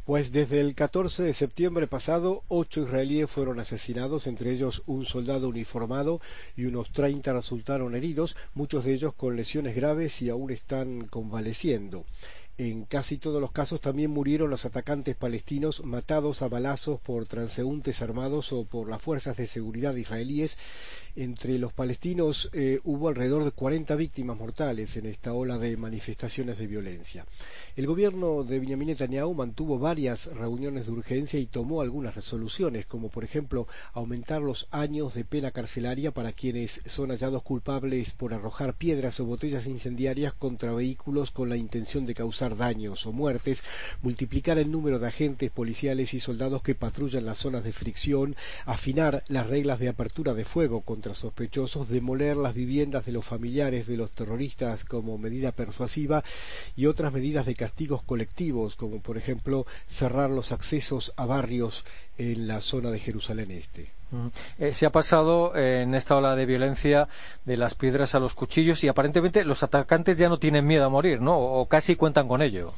Pues 0.06 0.32
desde 0.32 0.62
el 0.62 0.76
14 0.76 1.24
de 1.24 1.34
septiembre 1.34 1.88
pasado, 1.88 2.44
ocho 2.48 2.84
israelíes 2.84 3.30
fueron 3.30 3.60
asesinados, 3.60 4.28
entre 4.28 4.52
ellos 4.52 4.82
un 4.86 5.04
soldado 5.04 5.50
uniformado 5.50 6.22
y 6.56 6.68
unos 6.68 6.94
30 6.94 7.34
resultaron 7.34 7.96
heridos, 7.96 8.38
muchos 8.54 8.86
de 8.86 8.94
ellos 8.94 9.14
con 9.14 9.36
lesiones 9.36 9.76
graves 9.76 10.22
y 10.22 10.30
aún 10.30 10.50
están 10.50 11.08
convaleciendo. 11.08 12.06
En 12.60 12.86
casi 12.86 13.20
todos 13.20 13.40
los 13.40 13.52
casos 13.52 13.82
también 13.82 14.10
murieron 14.10 14.50
los 14.50 14.66
atacantes 14.66 15.16
palestinos 15.16 15.86
matados 15.86 16.42
a 16.42 16.48
balazos 16.48 17.00
por 17.00 17.28
transeúntes 17.28 18.02
armados 18.02 18.52
o 18.52 18.66
por 18.66 18.90
las 18.90 19.00
fuerzas 19.00 19.38
de 19.38 19.46
seguridad 19.46 19.94
israelíes. 19.96 20.58
Entre 21.16 21.60
los 21.60 21.72
palestinos 21.72 22.50
eh, 22.54 22.80
hubo 22.84 23.10
alrededor 23.10 23.44
de 23.44 23.52
40 23.52 23.96
víctimas 23.96 24.38
mortales 24.38 24.98
en 24.98 25.06
esta 25.06 25.34
ola 25.34 25.60
de 25.60 25.78
manifestaciones 25.78 26.58
de 26.58 26.66
violencia. 26.66 27.28
El 27.76 27.86
gobierno 27.86 28.44
de 28.44 28.58
Benjamin 28.58 28.88
Netanyahu 28.88 29.36
mantuvo 29.36 29.78
varias 29.78 30.26
reuniones 30.26 30.88
de 30.88 30.94
urgencia 30.94 31.40
y 31.40 31.46
tomó 31.46 31.82
algunas 31.82 32.16
resoluciones, 32.16 32.88
como 32.88 33.10
por 33.10 33.24
ejemplo 33.24 33.68
aumentar 33.94 34.42
los 34.42 34.68
años 34.72 35.14
de 35.14 35.26
pena 35.26 35.52
carcelaria 35.52 36.12
para 36.12 36.34
quienes 36.34 36.82
son 36.88 37.12
hallados 37.12 37.44
culpables 37.44 38.14
por 38.14 38.34
arrojar 38.34 38.74
piedras 38.74 39.20
o 39.20 39.26
botellas 39.26 39.68
incendiarias 39.68 40.34
contra 40.34 40.72
vehículos 40.72 41.30
con 41.30 41.50
la 41.50 41.58
intención 41.58 42.08
de 42.08 42.16
causar 42.16 42.47
daños 42.56 43.06
o 43.06 43.12
muertes, 43.12 43.64
multiplicar 44.02 44.58
el 44.58 44.72
número 44.72 45.00
de 45.00 45.08
agentes 45.08 45.52
policiales 45.52 46.14
y 46.14 46.20
soldados 46.20 46.62
que 46.62 46.76
patrullan 46.76 47.26
las 47.26 47.40
zonas 47.40 47.64
de 47.64 47.74
fricción, 47.74 48.36
afinar 48.66 49.24
las 49.28 49.48
reglas 49.48 49.80
de 49.80 49.90
apertura 49.90 50.34
de 50.34 50.46
fuego 50.46 50.82
contra 50.82 51.14
sospechosos, 51.14 51.90
demoler 51.90 52.38
las 52.38 52.54
viviendas 52.54 53.06
de 53.06 53.12
los 53.12 53.26
familiares 53.26 53.88
de 53.88 53.98
los 53.98 54.12
terroristas 54.12 54.86
como 54.86 55.18
medida 55.18 55.52
persuasiva 55.52 56.24
y 56.76 56.86
otras 56.86 57.12
medidas 57.12 57.46
de 57.46 57.56
castigos 57.56 58.04
colectivos, 58.04 58.76
como 58.76 59.02
por 59.02 59.18
ejemplo 59.18 59.66
cerrar 59.88 60.30
los 60.30 60.52
accesos 60.52 61.14
a 61.18 61.26
barrios 61.26 61.84
en 62.18 62.48
la 62.48 62.62
zona 62.62 62.92
de 62.92 63.00
Jerusalén 63.00 63.52
Este. 63.52 63.92
Eh, 64.58 64.74
se 64.74 64.86
ha 64.86 64.90
pasado 64.90 65.54
eh, 65.56 65.82
en 65.82 65.94
esta 65.94 66.16
ola 66.16 66.36
de 66.36 66.46
violencia 66.46 67.10
de 67.44 67.58
las 67.58 67.76
piedras 67.76 68.16
a 68.16 68.20
los 68.20 68.34
cuchillos 68.34 68.84
y 68.84 68.88
aparentemente 68.88 69.44
los 69.44 69.64
atacantes 69.64 70.18
ya 70.18 70.30
no 70.30 70.40
tienen 70.40 70.66
miedo 70.66 70.86
a 70.86 70.90
morir, 70.90 71.20
¿no? 71.20 71.38
O 71.38 71.68
casi 71.68 71.96
cuentan 71.96 72.28
con 72.28 72.42
ello. 72.42 72.74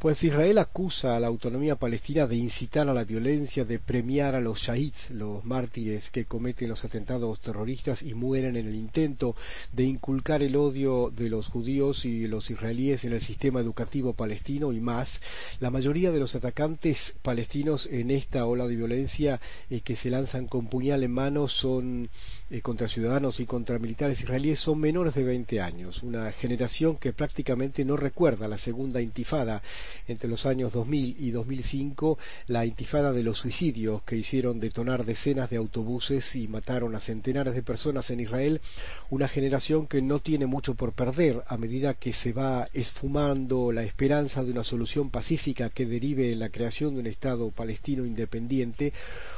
Pues 0.00 0.24
Israel 0.24 0.56
acusa 0.56 1.14
a 1.14 1.20
la 1.20 1.26
autonomía 1.26 1.76
palestina 1.76 2.26
de 2.26 2.34
incitar 2.34 2.88
a 2.88 2.94
la 2.94 3.04
violencia, 3.04 3.66
de 3.66 3.78
premiar 3.78 4.34
a 4.34 4.40
los 4.40 4.60
shahids, 4.60 5.10
los 5.10 5.44
mártires 5.44 6.08
que 6.08 6.24
cometen 6.24 6.70
los 6.70 6.86
atentados 6.86 7.38
terroristas 7.40 8.00
y 8.00 8.14
mueren 8.14 8.56
en 8.56 8.66
el 8.66 8.76
intento, 8.76 9.36
de 9.74 9.84
inculcar 9.84 10.42
el 10.42 10.56
odio 10.56 11.12
de 11.14 11.28
los 11.28 11.48
judíos 11.48 12.06
y 12.06 12.26
los 12.28 12.50
israelíes 12.50 13.04
en 13.04 13.12
el 13.12 13.20
sistema 13.20 13.60
educativo 13.60 14.14
palestino 14.14 14.72
y 14.72 14.80
más. 14.80 15.20
La 15.60 15.70
mayoría 15.70 16.12
de 16.12 16.20
los 16.20 16.34
atacantes 16.34 17.14
palestinos 17.20 17.84
en 17.84 18.10
esta 18.10 18.46
ola 18.46 18.66
de 18.66 18.76
violencia 18.76 19.38
eh, 19.68 19.82
que 19.82 19.96
se 19.96 20.08
lanzan 20.08 20.46
con 20.46 20.68
puñal 20.68 21.02
en 21.02 21.12
mano 21.12 21.46
son 21.46 22.08
eh, 22.48 22.62
contra 22.62 22.88
ciudadanos 22.88 23.38
y 23.38 23.44
contra 23.44 23.78
militares 23.78 24.22
israelíes 24.22 24.60
son 24.60 24.80
menores 24.80 25.12
de 25.12 25.24
20 25.24 25.60
años, 25.60 26.02
una 26.02 26.32
generación 26.32 26.96
que 26.96 27.12
prácticamente 27.12 27.84
no 27.84 27.98
recuerda 27.98 28.48
la 28.48 28.56
segunda 28.56 29.02
intifada 29.02 29.60
entre 30.08 30.28
los 30.28 30.46
años 30.46 30.72
2000 30.72 31.16
y 31.18 31.30
2005 31.30 32.18
la 32.46 32.66
intifada 32.66 33.12
de 33.12 33.22
los 33.22 33.38
suicidios 33.38 34.02
que 34.02 34.16
hicieron 34.16 34.60
detonar 34.60 35.04
decenas 35.04 35.50
de 35.50 35.56
autobuses 35.56 36.36
y 36.36 36.48
mataron 36.48 36.94
a 36.94 37.00
centenares 37.00 37.54
de 37.54 37.62
personas 37.62 38.10
en 38.10 38.20
Israel, 38.20 38.60
una 39.08 39.28
generación 39.28 39.86
que 39.86 40.02
no 40.02 40.20
tiene 40.20 40.46
mucho 40.46 40.74
por 40.74 40.92
perder 40.92 41.42
a 41.46 41.56
medida 41.56 41.94
que 41.94 42.12
se 42.12 42.32
va 42.32 42.68
esfumando 42.72 43.72
la 43.72 43.82
esperanza 43.82 44.44
de 44.44 44.52
una 44.52 44.64
solución 44.64 45.10
pacífica 45.10 45.70
que 45.70 45.86
derive 45.86 46.32
en 46.32 46.38
la 46.38 46.50
creación 46.50 46.94
de 46.94 47.00
un 47.00 47.06
Estado 47.06 47.50
palestino 47.50 48.06
independiente, 48.06 48.92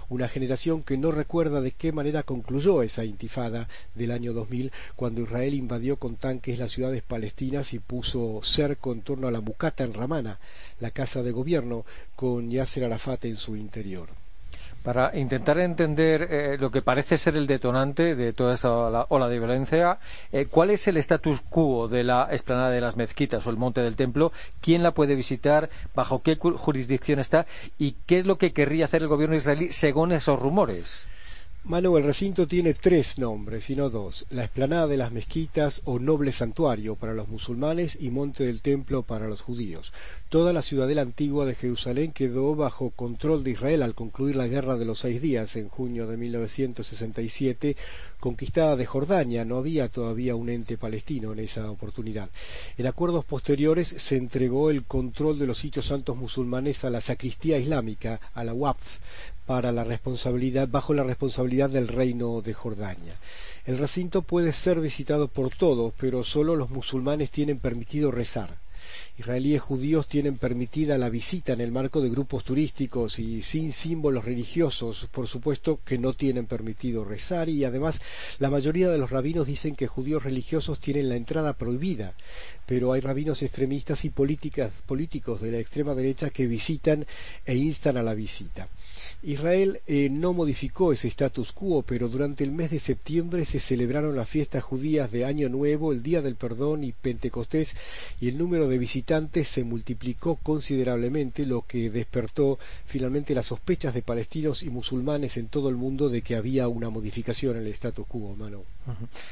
una 0.09 0.29
generación 0.29 0.83
que 0.83 0.99
no 0.99 1.11
recuerda 1.11 1.61
de 1.61 1.73
qué 1.73 1.93
manera 1.93 2.23
concluyó 2.23 2.83
esa 2.83 3.05
intifada 3.05 3.69
del 3.95 4.11
año 4.11 4.33
2000 4.33 4.73
cuando 4.97 5.23
Israel 5.23 5.55
invadió 5.55 5.97
con 5.97 6.17
tanques 6.17 6.59
las 6.59 6.73
ciudades 6.73 7.03
palestinas 7.03 7.75
y 7.75 7.79
puso 7.79 8.41
cerco 8.43 8.93
en 8.93 9.03
torno 9.03 9.29
a 9.29 9.31
la 9.31 9.41
Mucata 9.41 9.85
en 9.85 9.95
Ramana, 9.95 10.39
la 10.81 10.91
casa 10.91 11.23
de 11.23 11.33
gobierno, 11.33 11.85
con 12.17 12.51
Yasser 12.51 12.85
Arafat 12.85 13.25
en 13.27 13.37
su 13.37 13.57
interior. 13.57 14.09
Para 14.83 15.17
intentar 15.17 15.61
entender 15.61 16.27
eh, 16.29 16.57
lo 16.59 16.73
que 16.73 16.83
parece 16.83 17.17
ser 17.17 17.37
el 17.37 17.47
detonante 17.47 18.17
de 18.17 18.33
toda 18.33 18.55
esta 18.55 18.73
ola, 18.73 19.29
de 19.29 19.39
violencia, 19.39 19.99
eh, 20.33 20.47
¿cuál 20.47 20.71
es 20.71 20.89
el 20.89 20.97
status 20.97 21.41
quo 21.41 21.87
de 21.87 22.03
la 22.03 22.27
explanada 22.33 22.71
de 22.71 22.81
las 22.81 22.97
mezquitas 22.97 23.47
o 23.47 23.51
el 23.51 23.57
monte 23.57 23.81
del 23.81 23.95
templo? 23.95 24.33
¿Quién 24.61 24.83
la 24.83 24.91
puede 24.91 25.15
visitar? 25.15 25.71
¿Bajo 25.95 26.23
qué 26.23 26.37
jurisdicción 26.37 27.21
está? 27.21 27.47
¿Y 27.79 27.93
qué 28.07 28.19
es 28.19 28.27
lo 28.27 28.39
que 28.39 28.53
querría 28.53 28.87
hacer 28.87 29.03
el 29.03 29.09
gobierno 29.09 29.37
israelí 29.37 29.71
según 29.71 30.11
esos 30.11 30.41
rumores? 30.41 31.07
Manu, 31.65 31.97
el 31.97 32.03
recinto 32.03 32.49
tiene 32.49 32.75
tres 32.75 33.19
nombres 33.19 33.71
y 33.71 33.77
no 33.77 33.89
dos, 33.89 34.27
la 34.31 34.43
explanada 34.43 34.89
de 34.89 34.97
las 34.97 35.13
mezquitas 35.13 35.81
o 35.85 36.01
noble 36.01 36.33
santuario 36.33 36.97
para 36.97 37.15
los 37.15 37.29
musulmanes 37.29 37.97
y 38.01 38.11
monte 38.11 38.45
del 38.45 38.63
templo 38.63 39.05
para 39.05 39.29
los 39.29 39.43
judíos. 39.43 39.93
Toda 40.33 40.55
la 40.55 40.63
ciudadela 40.63 41.03
antigua 41.03 41.45
de 41.45 41.55
Jerusalén 41.55 42.11
quedó 42.11 42.55
bajo 42.55 42.89
control 42.89 43.45
de 43.45 43.51
Israel 43.51 43.83
al 43.83 43.95
concluir 43.95 44.35
la 44.35 44.47
Guerra 44.47 44.79
de 44.79 44.87
los 44.87 45.01
Seis 45.01 45.21
Días 45.21 45.57
en 45.57 45.69
junio 45.69 46.07
de 46.07 46.17
1967, 46.17 47.77
conquistada 48.19 48.77
de 48.77 48.87
Jordania. 48.87 49.45
No 49.45 49.59
había 49.59 49.91
todavía 49.91 50.35
un 50.35 50.49
ente 50.49 50.79
palestino 50.79 51.35
en 51.35 51.41
esa 51.41 51.71
oportunidad. 51.71 52.31
En 52.79 52.87
acuerdos 52.87 53.27
posteriores 53.27 53.89
se 53.89 54.17
entregó 54.17 54.71
el 54.71 54.85
control 54.85 55.39
de 55.39 55.47
los 55.47 55.59
sitios 55.59 55.85
santos 55.85 56.17
musulmanes 56.17 56.83
a 56.85 56.89
la 56.89 57.03
sacristía 57.03 57.59
islámica, 57.59 58.19
a 58.33 58.43
la 58.43 58.55
WAPS, 58.55 59.01
para 59.45 59.71
la 59.71 59.85
responsabilidad, 59.85 60.67
bajo 60.67 60.95
la 60.95 61.05
responsabilidad 61.05 61.69
del 61.69 61.89
reino 61.89 62.41
de 62.41 62.55
Jordania. 62.55 63.17
El 63.67 63.77
recinto 63.77 64.23
puede 64.23 64.55
ser 64.55 64.81
visitado 64.81 65.29
por 65.29 65.51
todos, 65.51 65.93
pero 66.01 66.25
solo 66.25 66.57
los 66.57 66.71
musulmanes 66.71 67.31
tienen 67.31 67.59
permitido 67.59 68.11
rezar. 68.11 68.57
Israelíes 69.19 69.61
judíos 69.61 70.09
tienen 70.09 70.39
permitida 70.39 70.97
la 70.97 71.11
visita 71.11 71.53
en 71.53 71.61
el 71.61 71.71
marco 71.71 72.01
de 72.01 72.09
grupos 72.09 72.45
turísticos 72.45 73.19
y 73.19 73.43
sin 73.43 73.71
símbolos 73.71 74.25
religiosos, 74.25 75.07
por 75.13 75.29
supuesto 75.29 75.81
que 75.85 75.99
no 75.99 76.15
tienen 76.15 76.47
permitido 76.47 77.05
rezar 77.05 77.51
y 77.51 77.65
además 77.65 78.01
la 78.39 78.49
mayoría 78.49 78.89
de 78.89 78.97
los 78.97 79.11
rabinos 79.11 79.47
dicen 79.47 79.77
que 79.77 79.87
judíos 79.87 80.23
religiosos 80.23 80.81
tienen 80.81 81.11
la 81.11 81.17
entrada 81.17 81.53
prohibida, 81.53 82.15
pero 82.73 82.95
hay 82.95 83.03
rabinos 83.03 83.43
extremistas 83.43 84.07
y 84.07 84.09
políticos 84.09 85.43
de 85.43 85.53
la 85.53 85.59
extrema 85.59 85.95
derecha 85.95 86.31
que 86.31 86.47
visitan 86.47 87.05
e 87.45 87.55
instan 87.55 87.99
a 87.99 88.03
la 88.03 88.15
visita. 88.15 88.67
Israel 89.23 89.81
eh, 89.87 90.09
no 90.11 90.33
modificó 90.33 90.93
ese 90.93 91.07
status 91.09 91.53
quo, 91.53 91.83
pero 91.83 92.09
durante 92.09 92.45
el 92.45 92.51
mes 92.51 92.71
de 92.71 92.81
septiembre 92.81 93.45
se 93.45 93.61
celebraron 93.61 94.17
las 94.17 94.29
fiestas 94.29 94.65
judías 94.65 95.13
de 95.13 95.25
Año 95.25 95.49
Nuevo, 95.49 95.93
el 95.93 96.03
Día 96.03 96.23
del 96.23 96.35
Perdón 96.35 96.83
y 96.83 96.93
Pentecostés, 96.93 97.77
y 98.21 98.29
el 98.29 98.39
número 98.39 98.69
de 98.69 98.79
visitantes 98.79 99.49
se 99.49 99.65
multiplicó 99.65 100.37
considerablemente, 100.37 101.47
lo 101.47 101.63
que 101.63 101.91
despertó 101.91 102.59
finalmente 102.87 103.35
las 103.35 103.47
sospechas 103.47 103.95
de 103.95 104.03
palestinos 104.03 104.63
y 104.63 104.71
musulmanes 104.71 105.37
en 105.37 105.49
todo 105.49 105.69
el 105.69 105.77
mundo 105.77 106.09
de 106.09 106.23
que 106.23 106.37
había 106.37 106.69
una 106.69 106.89
modificación 106.89 107.57
en 107.57 107.67
el 107.67 107.73
status 107.73 108.07
quo, 108.07 108.35
mano. 108.35 108.65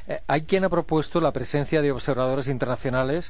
Eh, 0.07 0.21
hay 0.29 0.43
quien 0.43 0.65
ha 0.65 0.69
propuesto 0.69 1.21
la 1.21 1.33
presencia 1.33 1.83
de 1.83 1.91
observadores 1.91 2.47
internacionales 2.47 3.30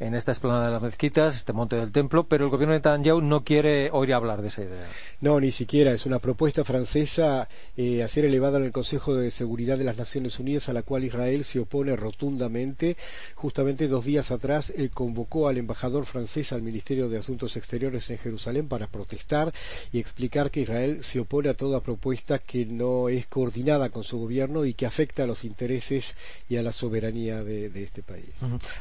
en 0.00 0.14
esta 0.14 0.32
explanada 0.32 0.66
de 0.66 0.72
las 0.72 0.82
mezquitas, 0.82 1.36
este 1.36 1.52
monte 1.52 1.76
del 1.76 1.92
templo, 1.92 2.24
pero 2.24 2.46
el 2.46 2.50
gobierno 2.50 2.72
de 2.72 2.78
Netanyahu 2.78 3.20
no 3.20 3.44
quiere 3.44 3.90
oír 3.92 4.14
hablar 4.14 4.40
de 4.40 4.48
esa 4.48 4.62
idea. 4.62 4.88
No, 5.20 5.38
ni 5.38 5.52
siquiera. 5.52 5.92
Es 5.92 6.06
una 6.06 6.18
propuesta 6.18 6.64
francesa 6.64 7.48
eh, 7.76 8.02
a 8.02 8.08
ser 8.08 8.24
elevada 8.24 8.58
en 8.58 8.64
el 8.64 8.72
Consejo 8.72 9.14
de 9.14 9.30
Seguridad 9.30 9.76
de 9.76 9.84
las 9.84 9.98
Naciones 9.98 10.38
Unidas, 10.38 10.70
a 10.70 10.72
la 10.72 10.82
cual 10.82 11.04
Israel 11.04 11.44
se 11.44 11.60
opone 11.60 11.94
rotundamente. 11.96 12.96
Justamente 13.34 13.88
dos 13.88 14.04
días 14.04 14.30
atrás 14.30 14.72
él 14.74 14.90
convocó 14.90 15.48
al 15.48 15.58
embajador 15.58 16.06
francés 16.06 16.52
al 16.52 16.62
Ministerio 16.62 17.10
de 17.10 17.18
Asuntos 17.18 17.56
Exteriores 17.56 18.08
en 18.08 18.18
Jerusalén 18.18 18.68
para 18.68 18.86
protestar 18.86 19.52
y 19.92 19.98
explicar 19.98 20.50
que 20.50 20.60
Israel 20.60 21.04
se 21.04 21.20
opone 21.20 21.50
a 21.50 21.54
toda 21.54 21.80
propuesta 21.80 22.38
que 22.38 22.64
no 22.64 23.10
es 23.10 23.26
coordinada 23.26 23.90
con 23.90 24.04
su 24.04 24.18
gobierno 24.18 24.64
y 24.64 24.72
que 24.72 24.86
afecta 24.86 25.24
a 25.24 25.26
los 25.26 25.44
intereses 25.44 26.14
y 26.48 26.56
a 26.56 26.62
la 26.62 26.72
soberanía 26.72 27.44
de, 27.44 27.70
este 27.82 28.02
país. 28.02 28.30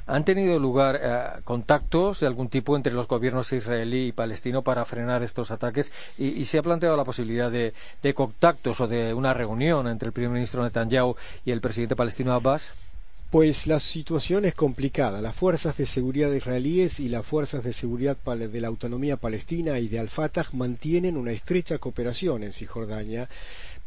Han 0.06 0.26
tenido 0.26 0.60
lugar 0.60 1.09
eh, 1.10 1.42
contactos 1.44 2.20
de 2.20 2.28
algún 2.28 2.50
tipo 2.50 2.76
entre 2.76 2.94
los 2.94 3.08
gobiernos 3.08 3.52
israelí 3.52 4.08
y 4.08 4.12
palestino 4.12 4.62
para 4.62 4.86
frenar 4.86 5.24
estos 5.24 5.52
ataques 5.52 5.92
y, 6.18 6.46
se 6.46 6.58
ha 6.58 6.64
planteado 6.64 6.98
la 6.98 7.04
posibilidad 7.04 7.52
de, 7.52 7.74
contactos 8.14 8.82
o 8.82 8.88
de 8.88 9.14
una 9.14 9.34
reunión 9.34 9.88
entre 9.88 10.08
el 10.08 10.14
primer 10.14 10.32
ministro 10.32 10.64
Netanyahu 10.64 11.16
y 11.46 11.52
el 11.52 11.62
presidente 11.62 11.96
palestino 11.96 12.34
Abbas. 12.34 12.74
Pues 13.30 13.68
la 13.68 13.80
situación 13.80 14.46
es 14.46 14.56
complicada. 14.56 15.22
Las 15.22 15.36
fuerzas 15.36 15.78
de 15.78 15.86
seguridad 15.86 16.32
israelíes 16.32 17.00
y 17.00 17.10
las 17.10 17.24
fuerzas 17.24 17.64
de 17.64 17.74
seguridad 17.74 18.18
de 18.18 18.62
la 18.62 18.68
autonomía 18.68 19.18
palestina 19.18 19.78
y 19.78 19.88
de 19.88 20.00
Al-Fatah 20.00 20.48
mantienen 20.54 21.16
una 21.16 21.32
estrecha 21.32 21.78
cooperación 21.78 22.44
en 22.44 22.54
Cisjordania 22.54 23.30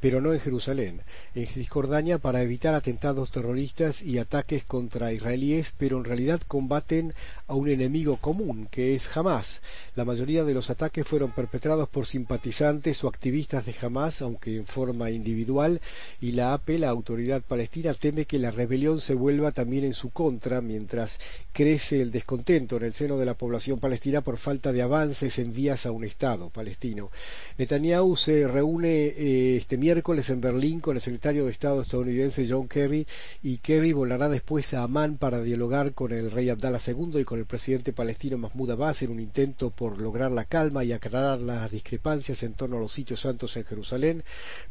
pero 0.02 0.21
no 0.21 0.35
en 0.35 0.40
Jerusalén, 0.40 1.00
en 1.37 1.47
Cisjordania 1.47 2.18
para 2.18 2.42
evitar 2.42 2.75
atentados 2.75 3.30
terroristas 3.30 4.02
y 4.02 4.18
ataques 4.18 4.64
contra 4.64 5.12
israelíes, 5.12 5.73
pero 5.78 5.97
en 5.97 6.04
realidad 6.04 6.40
combaten 6.49 7.14
a 7.47 7.54
un 7.54 7.68
enemigo 7.68 8.16
común, 8.16 8.66
que 8.68 8.97
es 8.97 9.16
Hamas. 9.16 9.62
La 9.94 10.04
mayoría 10.04 10.42
de 10.42 10.54
los 10.54 10.71
ataques 10.71 11.06
fueron 11.06 11.30
perpetrados 11.30 11.88
por 11.88 12.06
simpatizantes 12.06 13.04
o 13.04 13.09
activistas 13.09 13.64
de 13.64 13.76
Hamas, 13.80 14.23
aunque 14.23 14.56
en 14.56 14.66
forma 14.66 15.12
individual, 15.12 15.80
y 16.21 16.32
la 16.32 16.52
AP, 16.52 16.71
la 16.80 16.88
autoridad 16.88 17.40
palestina, 17.40 17.94
teme 17.94 18.25
que 18.25 18.40
la 18.40 18.50
rebelión 18.50 18.99
se 18.99 19.14
vuelva 19.14 19.52
también 19.52 19.85
en 19.85 19.92
su 19.92 20.11
contra, 20.11 20.61
mientras 20.61 21.21
crece 21.52 22.02
el 22.02 22.11
descontento 22.11 22.76
en 22.76 22.82
el 22.82 22.92
seno 22.92 23.18
de 23.18 23.26
la 23.26 23.35
población 23.35 23.78
palestina 23.78 24.21
por 24.21 24.37
falta 24.37 24.73
de 24.73 24.82
avances 24.82 25.38
en 25.38 25.52
vías 25.52 25.87
a 25.87 25.92
un 25.92 26.02
Estado 26.02 26.50
palestino. 26.50 27.12
Netanyahu 27.56 28.16
se 28.16 28.49
reúne 28.49 28.88
eh, 28.88 29.59
este 29.59 29.76
miércoles 29.76 29.91
miércoles 29.92 30.30
en 30.30 30.40
Berlín 30.40 30.80
con 30.80 30.96
el 30.96 31.02
secretario 31.02 31.44
de 31.44 31.50
Estado 31.50 31.82
estadounidense 31.82 32.46
John 32.49 32.66
Kerry 32.66 33.06
y 33.42 33.58
Kerry 33.58 33.92
volará 33.92 34.30
después 34.30 34.72
a 34.72 34.84
Amán 34.84 35.18
para 35.18 35.42
dialogar 35.42 35.92
con 35.92 36.12
el 36.12 36.30
rey 36.30 36.49
Abdallah 36.49 36.80
II 36.87 37.20
y 37.20 37.25
con 37.25 37.38
el 37.38 37.44
presidente 37.44 37.92
palestino 37.92 38.38
Mahmoud 38.38 38.70
Abbas 38.70 39.02
en 39.02 39.11
un 39.11 39.20
intento 39.20 39.68
por 39.68 39.99
lograr 39.99 40.32
la 40.32 40.46
calma 40.46 40.82
y 40.82 40.94
aclarar 40.94 41.42
las 41.42 41.70
discrepancias 41.70 42.42
en 42.42 42.54
torno 42.54 42.78
a 42.78 42.80
los 42.80 42.90
sitios 42.90 43.20
santos 43.20 43.54
en 43.58 43.66
Jerusalén, 43.66 44.25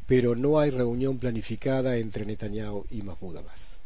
pero 0.07 0.35
no 0.35 0.59
hay 0.59 0.71
reunión 0.71 1.19
planificada 1.19 1.97
entre 1.97 2.25
Netanyahu 2.25 2.87
y 2.89 3.03
Mahmoud 3.03 3.37
Abbas. 3.37 3.77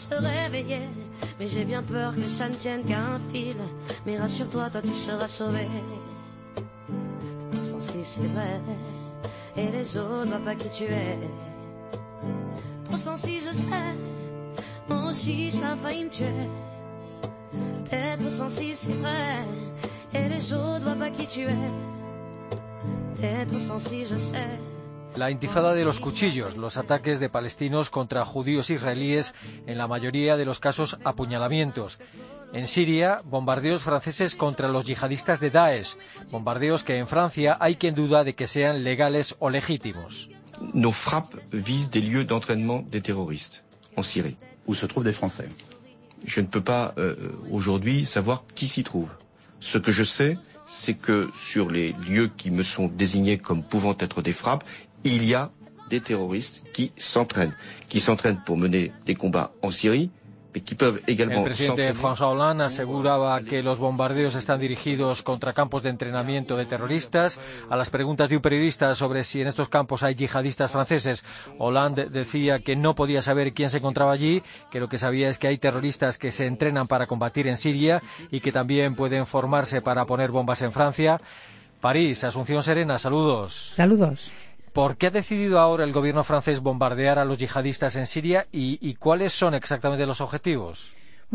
Se 0.00 0.14
réveiller. 0.14 0.88
Mais 1.38 1.48
j'ai 1.48 1.64
bien 1.64 1.82
peur 1.82 2.14
que 2.14 2.26
ça 2.26 2.48
ne 2.48 2.54
tienne 2.54 2.84
qu'à 2.84 2.98
un 2.98 3.20
fil. 3.32 3.56
Mais 4.06 4.18
rassure-toi, 4.18 4.70
toi 4.70 4.82
tu 4.82 4.90
seras 4.90 5.28
sauvé. 5.28 5.68
Tout 7.52 7.64
censé 7.64 7.98
c'est 8.04 8.28
vrai. 8.32 8.60
Et 9.56 9.68
les 9.68 9.96
autres 9.96 10.28
voient 10.28 10.44
pas 10.44 10.54
qui 10.54 10.68
tu 10.70 10.84
es. 10.84 11.18
Trop 12.84 12.96
sensible, 12.96 13.42
je 13.48 13.54
sais. 13.54 13.94
Moi 14.88 15.08
aussi, 15.08 15.52
ça 15.52 15.72
a 15.72 15.76
failli 15.76 16.04
me 16.04 16.10
tuer. 16.10 16.48
Être 17.92 18.30
sensible, 18.30 18.76
c'est 18.76 18.92
vrai. 18.92 19.44
Et 20.14 20.28
les 20.28 20.52
autres 20.52 20.84
voient 20.84 20.94
pas 20.94 21.10
qui 21.10 21.26
tu 21.26 21.40
es. 21.40 21.70
Être 23.22 23.60
sensible, 23.60 24.06
je 24.10 24.16
sais. 24.16 24.60
La 25.16 25.30
intifada 25.30 25.74
de 25.74 25.84
los 25.84 25.98
cuchillos, 25.98 26.56
los 26.56 26.76
ataques 26.76 27.20
de 27.20 27.28
palestinos 27.28 27.90
contra 27.90 28.24
judíos 28.24 28.70
israelíes, 28.70 29.34
en 29.66 29.76
la 29.76 29.88
mayoría 29.88 30.36
de 30.36 30.44
los 30.44 30.60
casos 30.60 30.98
apuñalamientos. 31.04 31.98
En 32.52 32.66
Siria, 32.66 33.20
bombardeos 33.24 33.82
franceses 33.82 34.34
contra 34.34 34.68
los 34.68 34.84
yihadistas 34.84 35.40
de 35.40 35.50
Daesh, 35.50 35.96
bombardeos 36.30 36.82
que 36.82 36.96
en 36.96 37.06
Francia 37.06 37.56
hay 37.60 37.76
quien 37.76 37.94
duda 37.94 38.24
de 38.24 38.34
que 38.34 38.46
sean 38.46 38.82
legales 38.82 39.36
o 39.38 39.50
legítimos. 39.50 40.28
Nos 40.74 40.92
frappes 40.92 41.36
visent 41.52 41.90
des 41.90 42.02
lieux 42.02 42.24
d'entraînement 42.24 42.82
des 42.90 43.00
terroristes 43.00 43.64
en 43.96 44.02
Syrie. 44.02 44.36
Où 44.66 44.74
se 44.74 44.86
trouvent 44.86 45.04
des 45.04 45.12
Français. 45.12 45.48
Je 46.24 46.40
ne 46.40 46.46
peux 46.46 46.60
pas 46.60 46.92
euh, 46.98 47.16
aujourd'hui 47.50 48.04
savoir 48.04 48.44
qui 48.54 48.66
s'y 48.66 48.84
trouve. 48.84 49.08
Ce 49.58 49.78
que 49.78 49.90
je 49.90 50.04
sais, 50.04 50.36
c'est 50.66 50.94
que 50.94 51.30
sur 51.34 51.70
les 51.70 51.94
lieux 52.08 52.30
qui 52.36 52.50
me 52.50 52.62
sont 52.62 52.88
désignés 52.88 53.38
comme 53.38 53.62
pouvant 53.62 53.96
être 53.98 54.22
des 54.22 54.32
frappes, 54.32 54.64
il 55.04 55.24
y 55.24 55.34
a 55.34 55.50
des 55.88 56.00
terroristes 56.00 56.64
qui 56.72 56.92
s'entraînent, 56.96 57.54
qui 57.88 58.00
s'entraînent 58.00 58.40
pour 58.44 58.56
mener 58.56 58.92
des 59.04 59.14
combats 59.14 59.52
en 59.62 59.70
Syrie, 59.70 60.10
El 60.52 61.42
presidente 61.44 61.94
François 61.94 62.28
Hollande 62.28 62.64
aseguraba 62.64 63.40
que 63.42 63.62
los 63.62 63.78
bombardeos 63.78 64.34
están 64.34 64.58
dirigidos 64.58 65.22
contra 65.22 65.52
campos 65.52 65.84
de 65.84 65.90
entrenamiento 65.90 66.56
de 66.56 66.66
terroristas. 66.66 67.38
A 67.68 67.76
las 67.76 67.90
preguntas 67.90 68.28
de 68.28 68.36
un 68.36 68.42
periodista 68.42 68.94
sobre 68.96 69.22
si 69.22 69.40
en 69.40 69.46
estos 69.46 69.68
campos 69.68 70.02
hay 70.02 70.16
yihadistas 70.16 70.72
franceses, 70.72 71.24
Hollande 71.58 72.06
decía 72.06 72.58
que 72.58 72.74
no 72.74 72.96
podía 72.96 73.22
saber 73.22 73.52
quién 73.54 73.70
se 73.70 73.78
encontraba 73.78 74.10
allí, 74.10 74.42
que 74.72 74.80
lo 74.80 74.88
que 74.88 74.98
sabía 74.98 75.28
es 75.28 75.38
que 75.38 75.46
hay 75.46 75.58
terroristas 75.58 76.18
que 76.18 76.32
se 76.32 76.46
entrenan 76.46 76.88
para 76.88 77.06
combatir 77.06 77.46
en 77.46 77.56
Siria 77.56 78.02
y 78.32 78.40
que 78.40 78.50
también 78.50 78.96
pueden 78.96 79.26
formarse 79.26 79.82
para 79.82 80.04
poner 80.04 80.32
bombas 80.32 80.62
en 80.62 80.72
Francia. 80.72 81.20
París, 81.80 82.24
Asunción 82.24 82.62
Serena, 82.62 82.98
saludos. 82.98 83.54
Saludos. 83.54 84.32
¿Por 84.72 84.96
qué 84.96 85.08
ha 85.08 85.10
decidido 85.10 85.58
ahora 85.58 85.82
el 85.82 85.92
gobierno 85.92 86.22
francés 86.22 86.60
bombardear 86.60 87.18
a 87.18 87.24
los 87.24 87.38
yihadistas 87.38 87.96
en 87.96 88.06
Siria 88.06 88.46
y, 88.52 88.94
cuáles 88.94 89.32
son 89.32 89.54
exactamente 89.54 90.06
los 90.06 90.20
objetivos? 90.20 90.92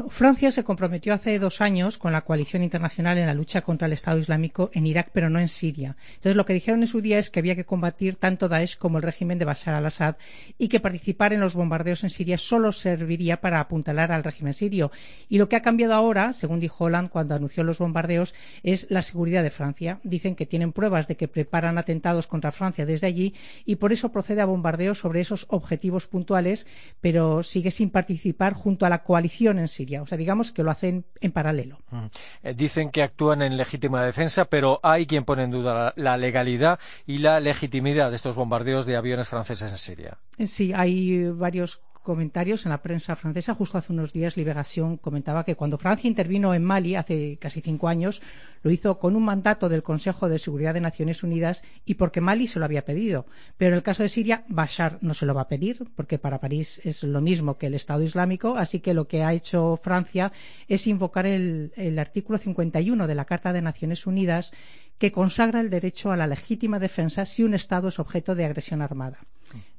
Francia 0.10 0.52
se 0.52 0.66
comprometió 0.66 1.14
hace 1.14 1.40
dos 1.40 1.62
años 1.62 1.98
con 1.98 2.12
la 2.12 2.25
coalición 2.25 2.62
internacional 2.64 3.18
en 3.18 3.28
la 3.28 3.34
lucha 3.34 3.62
contra 3.62 3.88
el 3.88 3.94
Estado 3.94 4.20
Islámico 4.20 4.70
en 4.74 4.86
Irak, 4.86 5.10
pero 5.14 5.30
no 5.30 5.40
en 5.40 5.48
Siria. 5.48 5.96
Entonces, 6.16 6.36
lo 6.36 6.46
que 6.46 6.54
dijeron 6.54 6.82
en 6.82 6.88
su 6.88 7.00
día 7.00 7.18
es 7.18 7.30
que 7.30 7.40
había 7.40 7.56
que 7.56 7.64
combatir 7.64 8.18
tanto 8.18 8.50
Daesh 8.50 8.78
como 8.78 8.98
el 8.98 9.04
régimen 9.04 9.40
de 9.40 9.46
Bashar 9.46 9.74
al-Assad 9.74 10.18
y 10.58 10.68
que 10.68 10.82
participar 10.82 11.32
en 11.32 11.40
los 11.40 11.56
bombardeos 11.56 12.04
en 12.04 12.10
Siria 12.10 12.38
solo 12.38 12.74
serviría 12.74 13.40
para 13.40 13.62
apuntalar 13.62 14.12
al 14.12 14.25
régimen 14.25 14.54
sirio. 14.54 14.92
Y 15.30 15.38
lo 15.38 15.48
que 15.48 15.56
ha 15.56 15.62
cambiado 15.62 15.94
ahora, 15.94 16.34
según 16.34 16.60
dijo 16.60 16.84
Hollande 16.84 17.10
cuando 17.10 17.34
anunció 17.34 17.64
los 17.64 17.78
bombardeos, 17.78 18.36
es 18.64 18.88
la 18.90 19.02
seguridad 19.02 19.44
de 19.44 19.50
Francia. 19.50 20.02
Dicen 20.04 20.36
que 20.36 20.46
tienen 20.46 20.74
pruebas 20.74 21.08
de 21.08 21.16
que 21.16 21.30
preparan 21.30 21.78
atentados 21.78 22.28
contra 22.28 22.52
Francia 22.52 22.86
desde 22.86 23.08
allí 23.08 23.34
y 23.64 23.78
por 23.78 23.94
eso 23.94 24.12
procede 24.12 24.42
a 24.42 24.46
bombardeos 24.46 25.00
sobre 25.00 25.22
esos 25.22 25.46
objetivos 25.48 26.08
puntuales, 26.08 26.68
pero 27.00 27.44
sigue 27.44 27.72
sin 27.72 27.92
participar 27.92 28.52
junto 28.52 28.86
a 28.86 28.90
la 28.90 29.04
coalición 29.04 29.58
en 29.58 29.70
Siria. 29.70 29.85
O 30.01 30.08
sea, 30.08 30.18
digamos 30.18 30.51
que 30.51 30.63
lo 30.63 30.72
hacen 30.72 31.06
en 31.22 31.32
paralelo. 31.32 31.80
Mm. 31.92 32.06
Eh, 32.44 32.54
dicen 32.54 32.89
que 32.92 33.04
actúan 33.04 33.42
en 33.42 33.58
legítima 33.58 34.04
defensa, 34.04 34.46
pero 34.46 34.80
hay 34.84 35.06
quien 35.06 35.25
pone 35.25 35.44
en 35.44 35.51
duda 35.51 35.74
la, 35.74 35.94
la, 35.96 36.18
legalidad 36.18 36.80
y 37.06 37.20
la 37.20 37.39
legitimidad 37.39 38.10
de 38.10 38.15
estos 38.15 38.36
bombardeos 38.36 38.86
de 38.86 38.96
aviones 38.96 39.27
franceses 39.27 39.72
en 39.72 39.77
Siria. 39.77 40.18
Sí, 40.44 40.74
hay 40.74 41.30
varios 41.30 41.82
comentarios 42.06 42.66
en 42.66 42.70
la 42.70 42.82
prensa 42.82 43.18
francesa. 43.18 43.54
Justo 43.54 43.78
hace 43.78 43.92
unos 43.92 44.14
días, 44.14 44.38
Liberación 44.38 44.96
comentaba 44.96 45.44
que 45.44 45.56
cuando 45.56 45.78
Francia 45.78 46.08
intervino 46.08 46.53
en 46.53 46.64
Mali 46.64 46.96
hace 46.96 47.38
casi 47.38 47.60
cinco 47.60 47.90
años, 47.90 48.22
lo 48.64 48.72
hizo 48.72 48.98
con 48.98 49.18
un 49.18 49.24
mandato 49.24 49.68
del 49.68 49.84
Consejo 49.84 50.29
de 50.29 50.40
Seguridad 50.40 50.74
de 50.74 50.79
Naciones 50.79 51.24
Unidas 51.24 51.64
y 51.84 51.96
porque 51.96 52.22
Mali 52.22 52.48
se 52.48 52.60
lo 52.60 52.66
había 52.66 52.86
pedido. 52.86 53.25
Pero 53.58 53.72
en 53.72 53.75
el 53.75 53.84
caso 53.84 54.03
de 54.03 54.10
Siria, 54.10 54.46
Bashar 54.48 55.00
no 55.01 55.14
se 55.14 55.25
lo 55.25 55.34
va 55.34 55.42
a 55.42 55.48
pedir, 55.50 55.86
porque 55.98 56.18
para 56.18 56.40
París 56.40 56.79
es 56.86 57.03
lo 57.03 57.20
mismo 57.20 57.58
que 57.58 57.68
el 57.68 57.74
Estado 57.74 58.03
Islámico. 58.03 58.56
Así 58.56 58.79
que 58.79 58.94
lo 58.94 59.10
que 59.10 59.24
ha 59.24 59.34
hecho 59.34 59.77
Francia 59.84 60.32
es 60.70 60.88
invocar 60.88 61.25
el, 61.25 61.74
el 61.75 62.00
artículo 62.00 62.38
51 62.38 63.08
de 63.08 63.16
la 63.16 63.25
Carta 63.25 63.51
de 63.51 63.62
Naciones 63.62 64.08
Unidas 64.08 64.53
que 64.98 65.12
consagra 65.12 65.60
el 65.60 65.70
derecho 65.70 66.12
a 66.12 66.18
la 66.18 66.27
legítima 66.27 66.79
defensa 66.79 67.25
si 67.25 67.44
un 67.44 67.53
Estado 67.53 67.90
es 67.90 68.00
objeto 68.00 68.36
de 68.36 68.46
agresión 68.46 68.82
armada. 68.82 69.20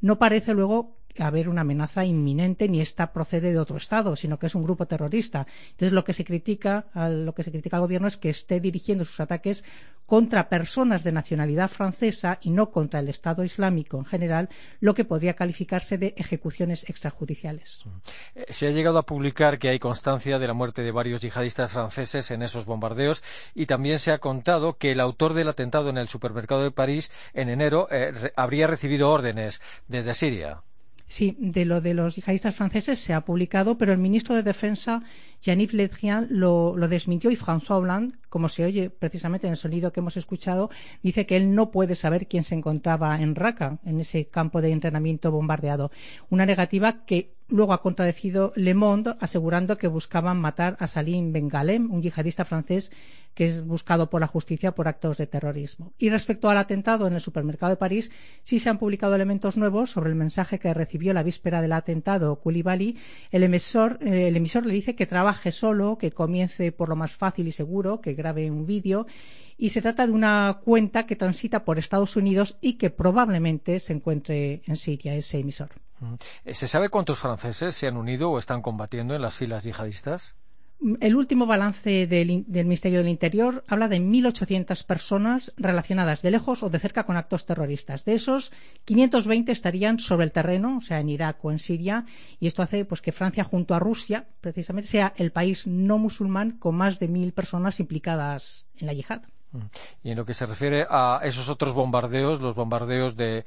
No 0.00 0.18
parece 0.18 0.52
luego 0.52 0.96
haber 1.18 1.48
una 1.48 1.62
amenaza 1.62 2.04
inminente 2.04 2.68
ni 2.68 2.80
esta 2.80 3.12
procede 3.12 3.52
de 3.52 3.58
otro 3.58 3.76
Estado, 3.76 4.16
sino 4.16 4.38
que 4.38 4.46
es 4.46 4.54
un 4.54 4.64
grupo 4.64 4.86
terrorista. 4.86 5.46
Entonces 5.70 5.92
lo 5.92 6.04
que 6.04 6.12
se 6.12 6.24
critica, 6.24 6.86
lo 6.94 7.34
que 7.34 7.42
se 7.42 7.50
critica 7.50 7.76
al 7.76 7.82
gobierno 7.82 8.08
es 8.08 8.16
que 8.16 8.30
esté 8.30 8.60
dirigiendo 8.60 9.04
sus 9.04 9.20
ataques 9.20 9.64
contra 10.06 10.48
personas 10.48 11.02
de 11.02 11.12
nacionalidad 11.12 11.68
francesa 11.68 12.38
y 12.40 12.50
no 12.50 12.70
contra 12.70 13.00
el 13.00 13.08
Estado 13.08 13.44
Islámico 13.44 13.98
en 13.98 14.04
general, 14.04 14.48
lo 14.80 14.94
que 14.94 15.04
podría 15.04 15.34
calificarse 15.34 15.98
de 15.98 16.14
ejecuciones 16.16 16.88
extrajudiciales. 16.88 17.84
Eh, 18.34 18.46
se 18.50 18.68
ha 18.68 18.70
llegado 18.70 18.98
a 18.98 19.06
publicar 19.06 19.58
que 19.58 19.68
hay 19.68 19.78
constancia 19.78 20.38
de 20.38 20.46
la 20.46 20.54
muerte 20.54 20.82
de 20.82 20.92
varios 20.92 21.20
yihadistas 21.20 21.72
franceses 21.72 22.30
en 22.30 22.42
esos 22.42 22.66
bombardeos 22.66 23.22
y 23.54 23.66
también 23.66 23.98
se 23.98 24.12
ha 24.12 24.18
contado 24.18 24.78
que 24.78 24.92
el 24.92 25.00
autor 25.00 25.34
del 25.34 25.48
atentado 25.48 25.90
en 25.90 25.98
el 25.98 26.08
supermercado 26.08 26.62
de 26.62 26.70
París 26.70 27.10
en 27.34 27.48
enero 27.48 27.88
eh, 27.90 28.32
habría 28.36 28.68
recibido 28.68 29.10
órdenes 29.10 29.60
desde 29.88 30.14
Siria. 30.14 30.62
Sí, 31.08 31.36
de 31.38 31.64
lo 31.64 31.80
de 31.80 31.94
los 31.94 32.16
yihadistas 32.16 32.54
franceses 32.56 32.98
se 32.98 33.14
ha 33.14 33.24
publicado, 33.24 33.78
pero 33.78 33.92
el 33.92 33.98
ministro 33.98 34.34
de 34.34 34.42
Defensa, 34.42 35.04
Jean-Yves 35.40 35.74
Le 35.74 35.88
Drian, 35.88 36.26
lo, 36.30 36.76
lo, 36.76 36.88
desmintió 36.88 37.30
y 37.30 37.36
François 37.36 37.80
Hollande, 37.80 38.16
como 38.28 38.48
se 38.48 38.64
oye 38.64 38.90
precisamente 38.90 39.46
en 39.46 39.52
el 39.52 39.56
sonido 39.56 39.92
que 39.92 40.00
hemos 40.00 40.16
escuchado, 40.16 40.68
dice 41.04 41.24
que 41.24 41.36
él 41.36 41.54
no 41.54 41.70
puede 41.70 41.94
saber 41.94 42.26
quién 42.26 42.42
se 42.42 42.56
encontraba 42.56 43.20
en 43.22 43.36
Raqqa, 43.36 43.78
en 43.84 44.00
ese 44.00 44.26
campo 44.26 44.60
de 44.60 44.72
entrenamiento 44.72 45.30
bombardeado. 45.30 45.92
Una 46.28 46.44
negativa 46.44 47.04
que 47.04 47.35
luego 47.48 47.72
ha 47.72 47.82
contradecido 47.82 48.52
Le 48.56 48.74
Monde, 48.74 49.16
asegurando 49.20 49.78
que 49.78 49.88
buscaban 49.88 50.40
matar 50.40 50.76
a 50.80 50.86
Salim 50.86 51.32
Bengalem, 51.32 51.90
un 51.92 52.02
yihadista 52.02 52.44
francés 52.44 52.90
que 53.36 53.46
es 53.46 53.66
buscado 53.66 54.08
por 54.08 54.22
la 54.22 54.26
justicia 54.26 54.74
por 54.74 54.88
actos 54.88 55.18
de 55.18 55.26
terrorismo. 55.26 55.92
Y 55.98 56.08
respecto 56.08 56.48
al 56.48 56.56
atentado 56.56 57.06
en 57.06 57.12
el 57.12 57.20
supermercado 57.20 57.68
de 57.70 57.76
París, 57.76 58.10
sí 58.42 58.58
se 58.58 58.70
han 58.70 58.78
publicado 58.78 59.14
elementos 59.14 59.58
nuevos 59.58 59.90
sobre 59.90 60.08
el 60.08 60.16
mensaje 60.16 60.58
que 60.58 60.72
recibió 60.72 61.12
la 61.12 61.22
víspera 61.22 61.60
del 61.60 61.74
atentado 61.74 62.40
Koulibaly. 62.40 62.96
El 63.30 63.42
emisor, 63.42 63.98
eh, 64.00 64.28
el 64.28 64.36
emisor 64.36 64.64
le 64.64 64.72
dice 64.72 64.96
que 64.96 65.04
trabaje 65.04 65.52
solo, 65.52 65.98
que 65.98 66.12
comience 66.12 66.72
por 66.72 66.88
lo 66.88 66.96
más 66.96 67.12
fácil 67.12 67.46
y 67.46 67.52
seguro, 67.52 68.00
que 68.00 68.14
grabe 68.14 68.50
un 68.50 68.64
vídeo. 68.64 69.06
Y 69.58 69.68
se 69.68 69.82
trata 69.82 70.06
de 70.06 70.12
una 70.14 70.60
cuenta 70.64 71.04
que 71.04 71.14
transita 71.14 71.62
por 71.66 71.78
Estados 71.78 72.16
Unidos 72.16 72.56
y 72.62 72.74
que 72.74 72.88
probablemente 72.88 73.80
se 73.80 73.92
encuentre 73.92 74.62
en 74.66 74.76
Siria, 74.78 75.14
ese 75.14 75.40
emisor. 75.40 75.85
¿Se 76.46 76.68
sabe 76.68 76.88
cuántos 76.88 77.18
franceses 77.18 77.74
se 77.74 77.86
han 77.86 77.96
unido 77.96 78.30
o 78.30 78.38
están 78.38 78.62
combatiendo 78.62 79.14
en 79.14 79.22
las 79.22 79.34
filas 79.34 79.64
yihadistas? 79.64 80.34
El 81.00 81.16
último 81.16 81.46
balance 81.46 82.06
del, 82.06 82.44
del, 82.46 82.66
Ministerio 82.66 82.98
del 82.98 83.08
Interior 83.08 83.64
habla 83.66 83.88
de 83.88 83.98
1.800 83.98 84.84
personas 84.84 85.54
relacionadas 85.56 86.20
de 86.20 86.30
lejos 86.30 86.62
o 86.62 86.68
de 86.68 86.78
cerca 86.78 87.04
con 87.04 87.16
actos 87.16 87.46
terroristas. 87.46 88.04
De 88.04 88.14
esos, 88.14 88.52
520 88.84 89.52
estarían 89.52 89.98
sobre 89.98 90.26
el 90.26 90.32
terreno, 90.32 90.76
o 90.76 90.80
sea, 90.82 91.00
en 91.00 91.08
Irak 91.08 91.42
o 91.42 91.50
en 91.50 91.58
Siria, 91.58 92.04
y 92.40 92.46
esto 92.46 92.60
hace 92.60 92.84
pues, 92.84 93.00
que 93.00 93.12
Francia, 93.12 93.42
junto 93.42 93.74
a 93.74 93.78
Rusia, 93.78 94.28
precisamente 94.42 94.88
sea 94.88 95.14
el 95.16 95.32
país 95.32 95.66
no 95.66 95.96
musulmán 95.96 96.58
con 96.58 96.74
más 96.74 96.98
de 96.98 97.08
1.000 97.08 97.32
personas 97.32 97.80
implicadas 97.80 98.66
en 98.78 98.86
la 98.86 98.92
yihad. 98.92 99.22
Y 100.02 100.10
en 100.10 100.16
lo 100.16 100.24
que 100.24 100.34
se 100.34 100.46
refiere 100.46 100.86
a 100.88 101.20
esos 101.22 101.48
otros 101.48 101.74
bombardeos, 101.74 102.40
los 102.40 102.54
bombardeos 102.54 103.16
de, 103.16 103.44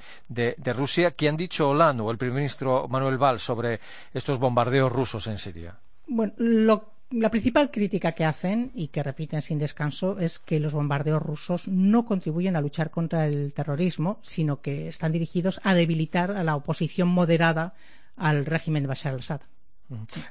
Rusia, 0.75 1.11
¿qué 1.11 1.29
han 1.29 1.37
dicho 1.37 1.69
Hollande 1.69 2.03
o 2.03 2.11
el 2.11 2.17
primer 2.17 2.35
ministro 2.35 2.87
Manuel 2.87 3.17
Valls 3.17 3.43
sobre 3.43 3.79
estos 4.13 4.39
bombardeos 4.39 4.91
rusos 4.91 5.27
en 5.27 5.37
Siria? 5.37 5.75
Bueno, 6.07 6.33
lo 6.37 6.99
la 7.11 7.31
principal 7.31 7.71
crítica 7.71 8.11
que 8.11 8.23
hacen 8.23 8.71
y 8.75 8.89
que 8.89 9.01
repiten 9.01 9.41
sin 9.41 9.57
descanso 9.57 10.19
es 10.19 10.37
que 10.37 10.59
los 10.59 10.73
bombardeos 10.73 11.19
rusos 11.19 11.67
no 11.67 12.05
contribuyen 12.05 12.55
a 12.55 12.61
luchar 12.61 12.91
contra 12.91 13.25
el 13.25 13.51
terrorismo, 13.51 14.19
sino 14.21 14.61
que 14.61 14.87
están 14.87 15.11
dirigidos 15.11 15.59
a 15.63 15.73
debilitar 15.73 16.29
a 16.29 16.43
la 16.43 16.55
oposición 16.55 17.07
moderada 17.07 17.73
al 18.15 18.45
régimen 18.45 18.83
de 18.83 18.89
Bashar 18.89 19.13
al-Assad. 19.13 19.41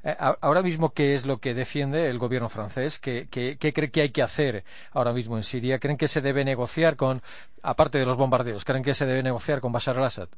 Eh, 0.04 0.16
ahora 0.40 0.62
mismo, 0.62 0.90
¿qué 0.90 1.14
es 1.14 1.26
lo 1.26 1.38
que 1.38 1.54
defiende 1.54 2.08
el 2.08 2.18
gobierno 2.18 2.48
francés? 2.48 2.98
¿Qué, 2.98 3.28
cree 3.30 3.90
que 3.90 4.00
hay 4.00 4.10
que 4.10 4.22
hacer 4.22 4.64
ahora 4.92 5.12
mismo 5.12 5.36
en 5.36 5.42
Siria? 5.42 5.78
¿Creen 5.78 5.96
que 5.96 6.08
se 6.08 6.20
debe 6.20 6.44
negociar 6.44 6.96
con, 6.96 7.22
aparte 7.62 7.98
de 7.98 8.06
los 8.06 8.16
bombardeos, 8.16 8.64
creen 8.64 8.84
que 8.84 8.94
se 8.94 9.06
debe 9.06 9.22
negociar 9.22 9.60
con 9.60 9.72
Bashar 9.72 9.96
al-Assad? 9.98 10.28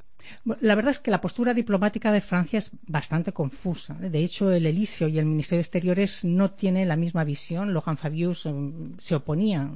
La 0.60 0.74
verdad 0.74 0.92
es 0.92 1.00
que 1.00 1.10
la 1.10 1.20
postura 1.20 1.54
diplomática 1.54 2.12
de 2.12 2.20
Francia 2.20 2.58
es 2.58 2.70
bastante 2.86 3.32
confusa. 3.32 3.94
De 3.94 4.22
hecho, 4.22 4.50
el 4.52 4.66
Elíseo 4.66 5.08
y 5.08 5.18
el 5.18 5.26
Ministerio 5.26 5.58
de 5.58 5.62
Exteriores 5.62 6.24
no 6.24 6.50
tienen 6.50 6.88
la 6.88 6.96
misma 6.96 7.24
visión. 7.24 7.74
Lohan 7.74 7.96
Fabius 7.96 8.46
mm, 8.46 8.98
se 8.98 9.14
oponía 9.14 9.70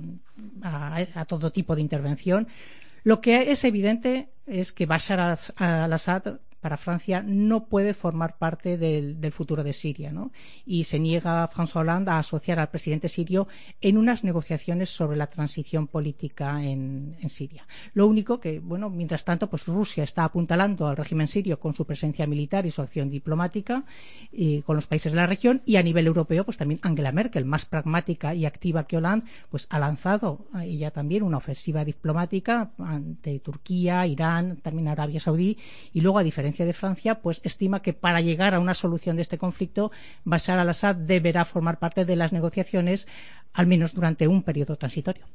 a 0.62 1.24
todo 1.26 1.52
tipo 1.52 1.74
de 1.74 1.82
intervención. 1.82 2.48
Lo 3.02 3.20
que 3.20 3.52
es 3.52 3.64
evidente 3.64 4.30
es 4.46 4.72
que 4.72 4.86
Bashar 4.86 5.38
al-Assad 5.58 6.38
para 6.64 6.78
Francia 6.78 7.22
no 7.22 7.66
puede 7.66 7.92
formar 7.92 8.38
parte 8.38 8.78
del, 8.78 9.30
futuro 9.32 9.62
de 9.62 9.74
Siria. 9.74 10.10
¿no? 10.12 10.32
Y 10.64 10.84
se 10.84 10.98
niega 10.98 11.46
François 11.50 11.82
Hollande 11.82 12.10
a 12.10 12.18
asociar 12.18 12.58
al 12.58 12.70
presidente 12.70 13.10
sirio 13.10 13.48
en 13.82 13.98
unas 13.98 14.24
negociaciones 14.24 14.88
sobre 14.88 15.18
la 15.18 15.26
transición 15.26 15.88
política 15.88 16.64
en, 16.64 17.18
Siria. 17.28 17.66
Lo 17.92 18.06
único 18.06 18.40
que, 18.40 18.60
bueno, 18.60 18.88
mientras 18.88 19.26
tanto, 19.26 19.50
pues 19.50 19.66
Rusia 19.66 20.04
está 20.04 20.24
apuntalando 20.24 20.86
al 20.86 20.96
régimen 20.96 21.26
sirio 21.26 21.60
con 21.60 21.74
su 21.74 21.84
presencia 21.84 22.26
militar 22.26 22.64
y 22.64 22.70
su 22.70 22.80
acción 22.80 23.10
diplomática 23.10 23.84
y 24.32 24.62
con 24.62 24.76
los 24.76 24.86
países 24.86 25.12
de 25.12 25.16
la 25.16 25.26
región 25.26 25.60
y 25.66 25.76
a 25.76 25.82
nivel 25.82 26.06
europeo, 26.06 26.44
pues 26.44 26.56
también 26.56 26.80
Angela 26.82 27.12
Merkel, 27.12 27.44
más 27.44 27.66
pragmática 27.66 28.34
y 28.34 28.46
activa 28.46 28.86
que 28.86 28.96
Hollande, 28.96 29.26
pues 29.50 29.66
ha 29.68 29.78
lanzado 29.78 30.46
ella 30.62 30.90
también 30.92 31.24
una 31.24 31.36
ofensiva 31.36 31.84
diplomática 31.84 32.70
ante 32.78 33.38
Turquía, 33.40 34.06
Irán, 34.06 34.56
también 34.62 34.88
Arabia 34.88 35.20
Saudí 35.20 35.58
y 35.92 36.00
luego 36.00 36.18
a 36.18 36.22
diferencia 36.22 36.53
de 36.62 36.72
Francia, 36.72 37.20
pues 37.20 37.40
estima 37.42 37.82
que 37.82 37.92
para 37.92 38.20
llegar 38.20 38.54
a 38.54 38.60
una 38.60 38.74
solución 38.74 39.16
de 39.16 39.22
este 39.22 39.38
conflicto, 39.38 39.90
Bashar 40.22 40.60
al-Assad 40.60 40.94
deberá 40.94 41.44
formar 41.44 41.80
parte 41.80 42.04
de 42.04 42.14
las 42.14 42.32
negociaciones, 42.32 43.08
al 43.52 43.66
menos 43.66 43.94
durante 43.94 44.28
un 44.28 44.44
periodo 44.44 44.76
transitorio. 44.76 45.26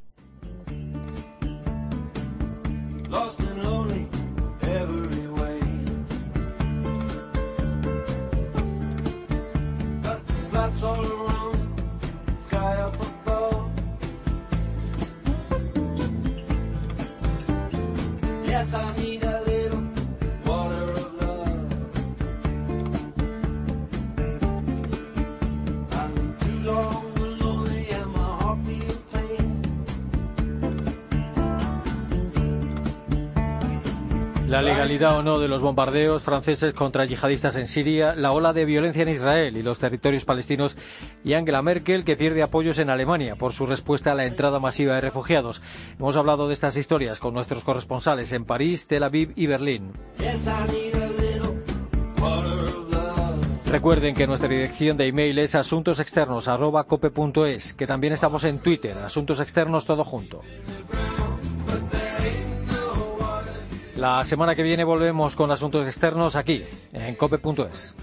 Legalidad 34.80 35.18
o 35.18 35.24
no 35.24 35.40
de 35.40 35.50
los 35.50 35.62
bombardeos 35.62 36.24
franceses 36.24 36.74
contra 36.74 37.04
yihadistas 37.04 37.58
en 37.58 37.68
Siria, 37.68 38.16
la 38.16 38.32
ola 38.32 38.54
de 38.54 38.64
violencia 38.64 39.04
en 39.04 39.10
Israel 39.10 39.58
y 39.58 39.62
los 39.62 39.78
territorios 39.78 40.24
palestinos 40.24 40.78
y 41.22 41.34
Angela 41.34 41.62
Merkel 41.62 42.06
que 42.06 42.16
pierde 42.16 42.44
apoyos 42.44 42.78
en 42.78 42.90
Alemania 42.90 43.36
por 43.36 43.52
su 43.52 43.66
respuesta 43.66 44.14
a 44.14 44.16
la 44.16 44.26
entrada 44.26 44.62
masiva 44.62 44.96
de 44.96 45.02
refugiados. 45.02 45.62
Hemos 46.00 46.16
hablado 46.16 46.48
de 46.48 46.54
estas 46.54 46.78
historias 46.78 47.20
con 47.20 47.34
nuestros 47.34 47.66
corresponsales 47.66 48.32
en 48.32 48.46
París, 48.46 48.88
Tel 48.88 49.04
Aviv 49.04 49.34
y 49.36 49.48
Berlín. 49.48 49.92
Recuerden 53.66 54.16
que 54.16 54.28
nuestra 54.28 54.48
dirección 54.48 54.96
de 54.96 55.08
email 55.08 55.40
es 55.40 55.56
asuntosexternos.cope.es, 55.56 57.74
que 57.74 57.86
también 57.86 58.14
estamos 58.14 58.46
en 58.46 58.60
Twitter, 58.60 58.98
Asuntos 59.00 59.42
Externos 59.42 59.86
todo 59.86 60.06
junto. 60.06 60.40
La 64.00 64.24
semana 64.24 64.56
que 64.56 64.64
viene 64.64 64.86
volvemos 64.86 65.36
con 65.36 65.52
asuntos 65.52 65.86
externos 65.86 66.38
aquí, 66.38 66.64
en 66.94 67.16
cope.es. 67.16 67.96